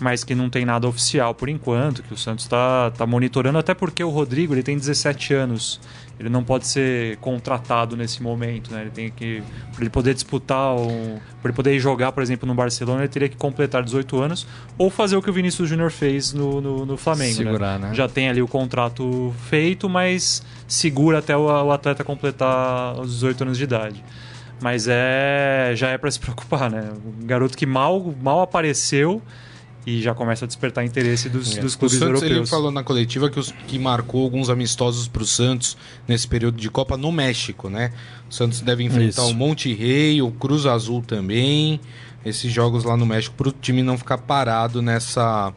[0.00, 3.74] mas que não tem nada oficial por enquanto, que o Santos está tá monitorando, até
[3.74, 5.80] porque o Rodrigo ele tem 17 anos.
[6.18, 8.82] Ele não pode ser contratado nesse momento, né?
[8.82, 9.42] Ele tem que.
[9.72, 10.76] Para ele poder disputar,
[11.40, 14.46] para ele poder jogar, por exemplo, no Barcelona, ele teria que completar 18 anos
[14.76, 17.38] ou fazer o que o Vinícius Júnior fez no, no, no Flamengo.
[17.38, 17.44] Né?
[17.44, 17.88] Segurar, né?
[17.88, 17.94] né?
[17.94, 23.44] Já tem ali o contrato feito, mas segura até o, o atleta completar os 18
[23.44, 24.04] anos de idade.
[24.60, 26.90] Mas é já é para se preocupar, né?
[27.22, 29.22] Um garoto que mal, mal apareceu
[29.86, 31.60] e já começa a despertar interesse dos, é.
[31.60, 32.38] dos clubes o Santos, europeus.
[32.38, 35.76] Ele falou na coletiva que, os, que marcou alguns amistosos para o Santos
[36.06, 37.92] nesse período de Copa no México, né?
[38.28, 39.32] O Santos deve enfrentar Isso.
[39.32, 41.80] o Monte Rei, o Cruz Azul também.
[42.24, 45.52] Esses jogos lá no México para o time não ficar parado nessa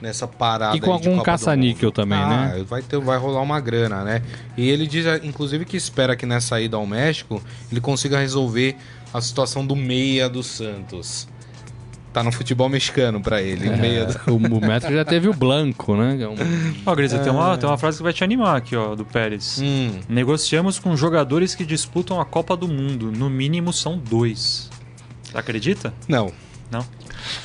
[0.00, 0.76] nessa parada.
[0.76, 2.64] E com algum caça-níquel também, ah, né?
[2.68, 4.22] Vai, ter, vai rolar uma grana, né?
[4.56, 8.76] E ele diz, inclusive, que espera que nessa ida ao México ele consiga resolver
[9.14, 11.26] a situação do meia do Santos
[12.14, 13.68] tá no futebol mexicano para ele.
[13.68, 14.36] É, meio do...
[14.36, 16.16] o, Metro já teve o Blanco, né?
[16.20, 16.36] É um...
[16.86, 17.18] Ó, Grisa, é...
[17.18, 19.60] tem, uma, tem uma frase que vai te animar aqui, ó, do Pérez.
[19.60, 19.98] Hum.
[20.08, 23.10] Negociamos com jogadores que disputam a Copa do Mundo.
[23.10, 24.70] No mínimo são dois.
[25.24, 25.92] Você acredita?
[26.06, 26.32] Não.
[26.70, 26.86] Não?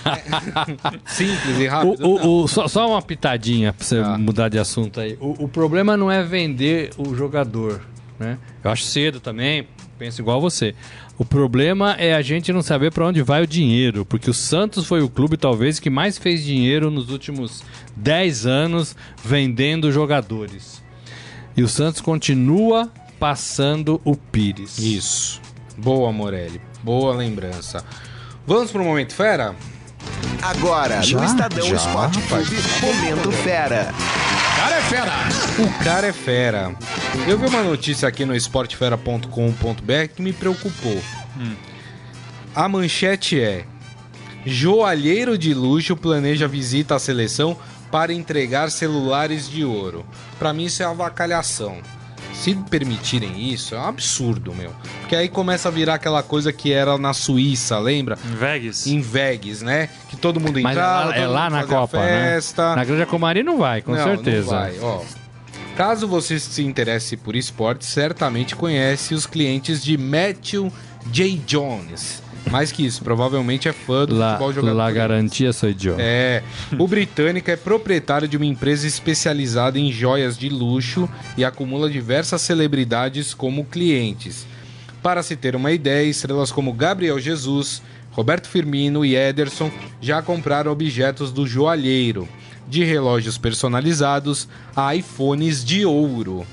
[1.07, 2.05] Simples e rápido.
[2.05, 4.19] O, o, o, só, só, uma pitadinha pra você ah.
[4.19, 5.17] mudar de assunto aí.
[5.19, 7.81] O, problema não é vender o jogador.
[8.19, 8.37] Né?
[8.63, 9.67] Eu acho cedo também,
[9.97, 10.75] penso igual você.
[11.19, 14.85] O problema é a gente não saber para onde vai o dinheiro, porque o Santos
[14.85, 17.61] foi o clube talvez que mais fez dinheiro nos últimos
[17.97, 20.81] 10 anos vendendo jogadores.
[21.57, 22.89] E o Santos continua
[23.19, 24.79] passando o Pires.
[24.79, 25.41] Isso.
[25.77, 26.61] Boa, Morelli.
[26.81, 27.83] Boa lembrança.
[28.47, 29.53] Vamos pro Momento Fera?
[30.41, 31.19] Agora, já?
[31.19, 31.75] no Estadão já?
[31.75, 33.93] Esporte Clube, Momento Fera
[34.59, 35.11] cara é fera!
[35.57, 36.75] O cara é fera.
[37.27, 41.01] Eu vi uma notícia aqui no esportefera.com.br que me preocupou.
[41.37, 41.55] Hum.
[42.55, 43.65] A manchete é:
[44.45, 47.57] Joalheiro de luxo planeja visita à seleção
[47.91, 50.05] para entregar celulares de ouro.
[50.37, 51.81] Para mim isso é avacalhação
[52.39, 54.71] se permitirem isso, é um absurdo, meu.
[55.01, 58.17] Porque aí começa a virar aquela coisa que era na Suíça, lembra?
[58.25, 58.87] Em Vegas.
[58.87, 59.89] Em Vegas, né?
[60.07, 62.07] Que todo mundo Mas entrava, é lá, é lá na Copa, né?
[62.07, 62.69] festa.
[62.69, 62.75] Né?
[62.77, 64.51] Na Granja Comari não vai, com não, certeza.
[64.51, 65.01] Não vai, ó.
[65.79, 70.69] Caso você se interesse por esporte, certamente conhece os clientes de Matthew
[71.09, 71.37] J.
[71.47, 72.21] Jones
[72.51, 74.75] mais que isso, provavelmente é fã do La, futebol jogador.
[74.75, 75.95] La garantia sou eu.
[75.97, 76.43] É.
[76.77, 81.07] O britânico é proprietário de uma empresa especializada em joias de luxo
[81.37, 84.45] e acumula diversas celebridades como clientes.
[85.01, 89.71] Para se ter uma ideia, estrelas como Gabriel Jesus, Roberto Firmino e Ederson
[90.01, 92.27] já compraram objetos do joalheiro,
[92.69, 96.45] de relógios personalizados a iPhones de ouro.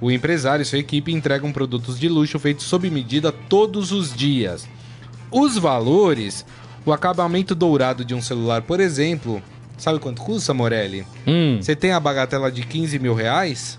[0.00, 4.68] O empresário e sua equipe entregam produtos de luxo feitos sob medida todos os dias
[5.30, 6.44] os valores,
[6.84, 9.42] o acabamento dourado de um celular, por exemplo,
[9.76, 11.06] sabe quanto custa, Morelli?
[11.26, 11.58] Hum.
[11.60, 13.78] Você tem a bagatela de 15 mil reais?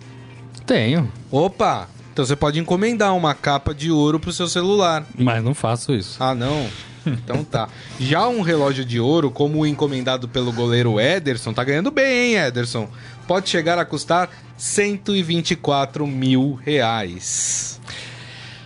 [0.65, 1.11] Tenho.
[1.31, 1.87] Opa!
[2.13, 5.05] Então você pode encomendar uma capa de ouro pro seu celular.
[5.17, 6.21] Mas não faço isso.
[6.21, 6.67] Ah, não?
[7.05, 7.69] Então tá.
[7.99, 12.47] Já um relógio de ouro, como o encomendado pelo goleiro Ederson, tá ganhando bem, hein,
[12.47, 12.89] Ederson?
[13.27, 17.79] Pode chegar a custar 124 mil reais.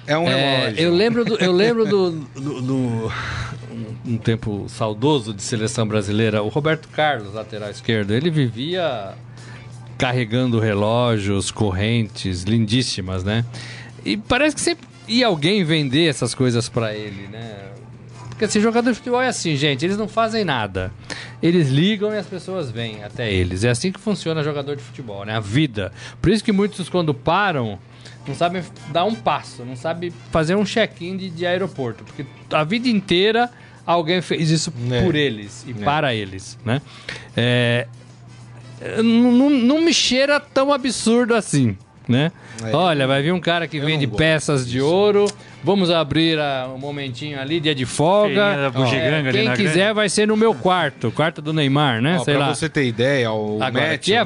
[0.05, 0.83] É um é, relógio.
[0.83, 1.35] Eu lembro do.
[1.35, 2.73] Eu lembro do, do, do
[3.71, 6.43] um, um, tempo saudoso de seleção brasileira.
[6.43, 9.13] O Roberto Carlos, lateral esquerdo, ele vivia
[9.97, 13.45] carregando relógios, correntes lindíssimas, né?
[14.03, 17.73] E parece que sempre ia alguém vender essas coisas para ele, né?
[18.33, 20.91] Porque assim, jogador de futebol é assim, gente, eles não fazem nada.
[21.41, 23.63] Eles ligam e as pessoas vêm até eles.
[23.63, 25.35] É assim que funciona jogador de futebol, né?
[25.35, 25.91] A vida.
[26.19, 27.77] Por isso que muitos, quando param,
[28.27, 32.03] não sabem dar um passo, não sabem fazer um check-in de, de, aeroporto.
[32.03, 33.51] Porque a vida inteira
[33.85, 35.03] alguém fez isso é.
[35.03, 35.83] por eles e é.
[35.83, 36.81] para eles, né?
[37.37, 37.87] É,
[38.97, 41.77] não, não me cheira tão absurdo assim.
[42.07, 42.31] Né?
[42.63, 42.75] É.
[42.75, 45.25] Olha, vai vir um cara que Eu vende peças de ouro.
[45.63, 48.69] Vamos abrir ah, um momentinho ali, dia de folga.
[48.69, 49.93] ali quem quiser grande.
[49.93, 52.17] vai ser no meu quarto, quarto do Neymar, né?
[52.19, 52.53] Ó, Sei pra lá.
[52.55, 54.25] você ter ideia, o Agora, Matthew, que é né?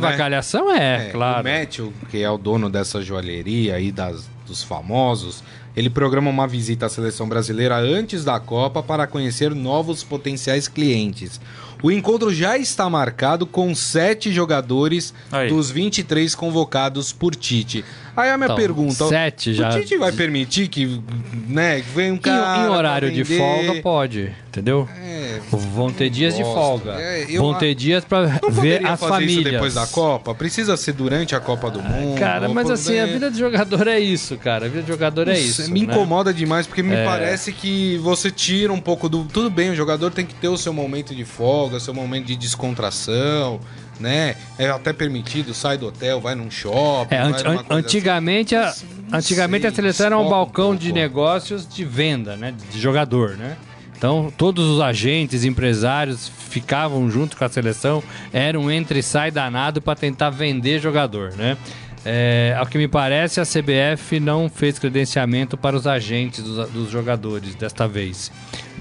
[0.72, 1.48] é, É, claro.
[1.48, 5.44] O Matthew, que é o dono dessa joalheria aí das, dos famosos,
[5.76, 11.40] ele programa uma visita à seleção brasileira antes da Copa para conhecer novos potenciais clientes.
[11.82, 15.50] O encontro já está marcado com sete jogadores Aí.
[15.50, 17.86] dos 23 convocados por Tite.
[18.18, 21.00] Aí a minha Então, pergunta: sete já- o Tite vai permitir que,
[21.48, 22.64] né, que venha um Em- cara.
[22.64, 24.90] em, pra horário de folga pode, entendeu?
[25.00, 26.56] É, Vão ter dias de gosto.
[26.56, 26.94] folga.
[27.00, 29.38] É, eu Vão a- ter dias pra não ver poderia as fazer famílias.
[29.44, 30.34] isso depois da Copa?
[30.34, 32.18] Precisa ser durante a Copa do Mundo?
[32.20, 34.66] Cara, mas assim, a vem- vida de jogador é isso, cara.
[34.66, 35.72] A vida de jogador é isso.
[35.72, 35.94] Me né?
[35.94, 37.06] incomoda demais, porque me É.
[37.06, 39.26] parece que você tira um pouco do.
[39.26, 42.36] Tudo bem, o jogador tem que ter o seu momento de folga, seu momento de
[42.36, 43.60] descontração,
[44.00, 44.36] né?
[44.58, 47.14] É até permitido, sai do hotel, vai num shopping.
[47.16, 48.74] É, vai anti- coisa antigamente, a,
[49.10, 52.54] não antigamente sei, a seleção era um desfoca um balcão de negócios de venda, né?
[52.72, 53.58] De jogador, né?
[53.98, 59.32] Então, todos os agentes, empresários ficavam junto com a seleção, era um entre e sai
[59.32, 61.58] danado para tentar vender jogador, né?
[62.06, 66.90] É, ao que me parece, a CBF não fez credenciamento para os agentes dos, dos
[66.92, 68.32] jogadores desta vez,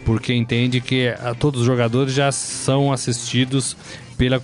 [0.04, 3.76] porque entende que ah, todos os jogadores já são assistidos
[4.16, 4.40] pela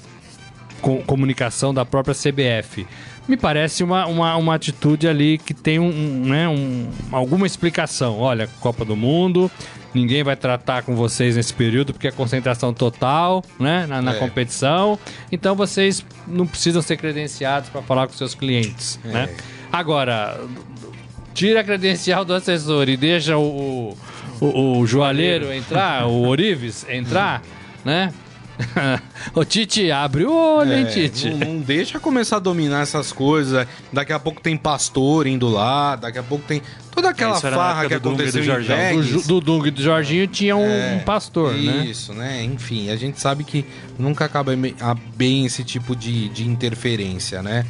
[0.83, 2.87] co- comunicação da própria CBF.
[3.27, 8.19] Me parece uma, uma, uma atitude ali que tem um, um, né, um- alguma explicação.
[8.19, 9.49] Olha, Copa do Mundo,
[9.95, 14.19] ninguém vai tratar com vocês nesse período porque é concentração total né, na, na É.
[14.19, 14.99] competição.
[15.31, 18.99] Então vocês não precisam ser credenciados para falar com seus clientes.
[19.05, 19.09] É.
[19.09, 19.29] Né?
[19.73, 20.39] Agora,
[21.33, 23.97] tira a credencial do assessor e deixa o,
[24.41, 27.41] o, o joalheiro entrar, o Orives entrar,
[27.85, 28.13] né?
[29.35, 31.31] o Tite abre o olho, hein, É, Tite?
[31.31, 33.67] não, não deixa começar a dominar essas coisas.
[33.93, 36.63] Daqui a pouco tem pastor indo lá, daqui a pouco tem
[36.95, 39.03] toda aquela Isso farra que época do aconteceu em.
[39.03, 41.85] Do, do Dung e do Jorginho tinha um, É, um pastor, né?
[41.87, 42.45] Isso, né?
[42.45, 43.65] Enfim, a gente sabe que
[43.99, 44.53] nunca acaba
[45.17, 47.65] bem- esse tipo de, de interferência, né?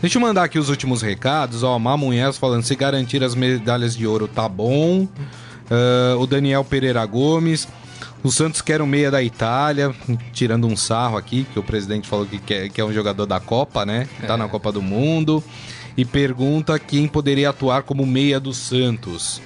[0.00, 1.62] Deixa eu mandar aqui os últimos recados.
[1.64, 5.08] Ó, Mamunhés falando, se garantir as medalhas de ouro tá bom.
[5.70, 7.66] Ah, o Daniel Pereira Gomes.
[8.22, 9.94] O Santos quer um meia da Itália,
[10.32, 13.38] tirando um sarro aqui, que o presidente falou que, quer, que é um jogador da
[13.38, 14.08] Copa, né?
[14.20, 15.42] Que tá na Copa do Mundo.
[15.96, 19.40] E pergunta quem poderia atuar como meia do Santos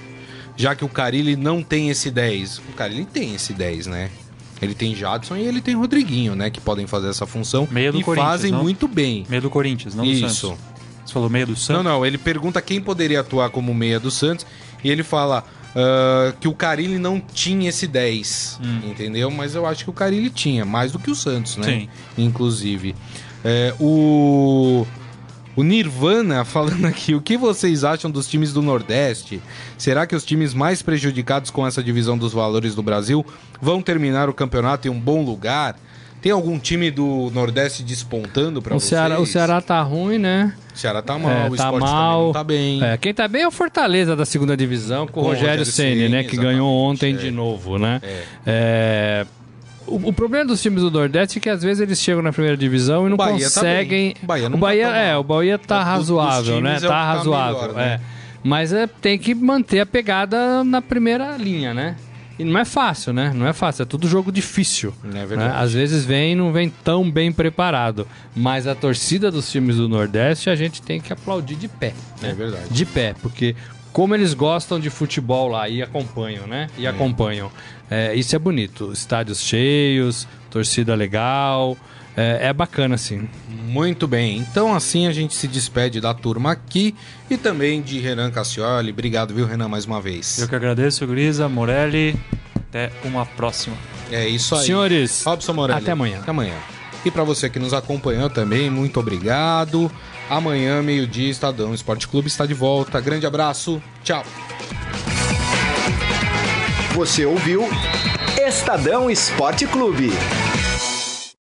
[0.55, 2.59] já que o Carilli não tem esse 10.
[2.59, 4.09] O Carilli tem esse 10, né?
[4.61, 6.49] Ele tem Jadson e ele tem Rodriguinho, né?
[6.49, 8.63] Que podem fazer essa função Meia do e Corinthians, fazem não?
[8.63, 9.25] muito bem.
[9.27, 10.47] Meio do Corinthians, não do Isso.
[10.47, 10.63] Santos.
[11.05, 11.83] Você falou meio do Não, Santos?
[11.83, 14.45] não, ele pergunta quem poderia atuar como meia do Santos
[14.83, 15.43] e ele fala
[15.75, 19.31] ah, que o Carilli não tinha esse 10, entendeu?
[19.31, 21.65] Mas eu acho que o Carilli tinha, mais do que o Santos, né?
[21.65, 21.89] Sim.
[22.17, 22.95] Inclusive.
[23.43, 24.85] É, o...
[25.55, 29.39] O Nirvana falando aqui, o que vocês acham dos times do Nordeste?
[29.77, 33.23] Será que os times mais prejudicados com essa divisão dos valores do Brasil
[33.61, 35.75] vão terminar o campeonato em um bom lugar?
[36.23, 38.89] Tem algum time do Nordeste despontando para vocês?
[38.89, 40.55] Ceará, o Ceará tá ruim, né?
[40.73, 42.31] O Ceará tá mal, É, o tá mal.
[42.33, 42.83] tá bem.
[42.83, 46.09] É, quem tá bem é o Fortaleza da segunda divisão, com, Com o Rogério Ceni,
[46.09, 46.23] né?
[46.23, 47.17] Que ganhou ontem é.
[47.17, 48.01] de novo, né?
[48.03, 48.23] É.
[48.45, 49.25] É,
[49.85, 52.55] O, o problema dos times do Nordeste é que às vezes eles chegam na primeira
[52.57, 54.13] divisão e não tá conseguem.
[54.13, 54.15] bem.
[54.23, 56.75] O Bahia não o tá Bahia, tão é, o Bahia tá razoável, né?
[56.75, 57.99] é o Tá que tá razoável, melhor, né?
[58.43, 61.95] Mas é, tem que manter a pegada na primeira linha, né?
[62.37, 63.31] E não é fácil, né?
[63.33, 64.93] Não é fácil, é tudo jogo difícil.
[65.03, 65.25] É né?
[65.25, 65.55] verdade.
[65.55, 68.07] Às vezes vem e não vem tão bem preparado.
[68.35, 71.93] Mas a torcida dos times do Nordeste a gente tem que aplaudir de pé.
[72.21, 72.31] né?
[72.31, 72.65] É verdade.
[72.69, 73.55] De pé, porque
[73.91, 76.67] como eles gostam de futebol lá e acompanham, né?
[76.77, 77.51] E acompanham.
[77.89, 78.91] É, isso é bonito.
[78.91, 81.77] Estádios cheios, torcida legal.
[82.15, 83.27] É, é bacana, assim.
[83.49, 86.93] Muito bem, então assim a gente se despede da turma aqui
[87.29, 88.91] e também de Renan Cassioli.
[88.91, 90.37] Obrigado, viu, Renan, mais uma vez.
[90.37, 92.15] Eu que agradeço, Grisa, Morelli.
[92.55, 93.75] Até uma próxima.
[94.11, 94.65] É isso aí.
[94.65, 95.81] Senhores, Robson Morelli.
[95.81, 96.19] até amanhã.
[96.19, 96.55] Até amanhã.
[97.05, 99.91] E para você que nos acompanhou também, muito obrigado.
[100.29, 102.99] Amanhã, meio-dia, Estadão Esporte Clube está de volta.
[103.01, 103.81] Grande abraço.
[104.03, 104.23] Tchau.
[106.93, 107.67] Você ouviu
[108.39, 110.11] Estadão Esporte Clube.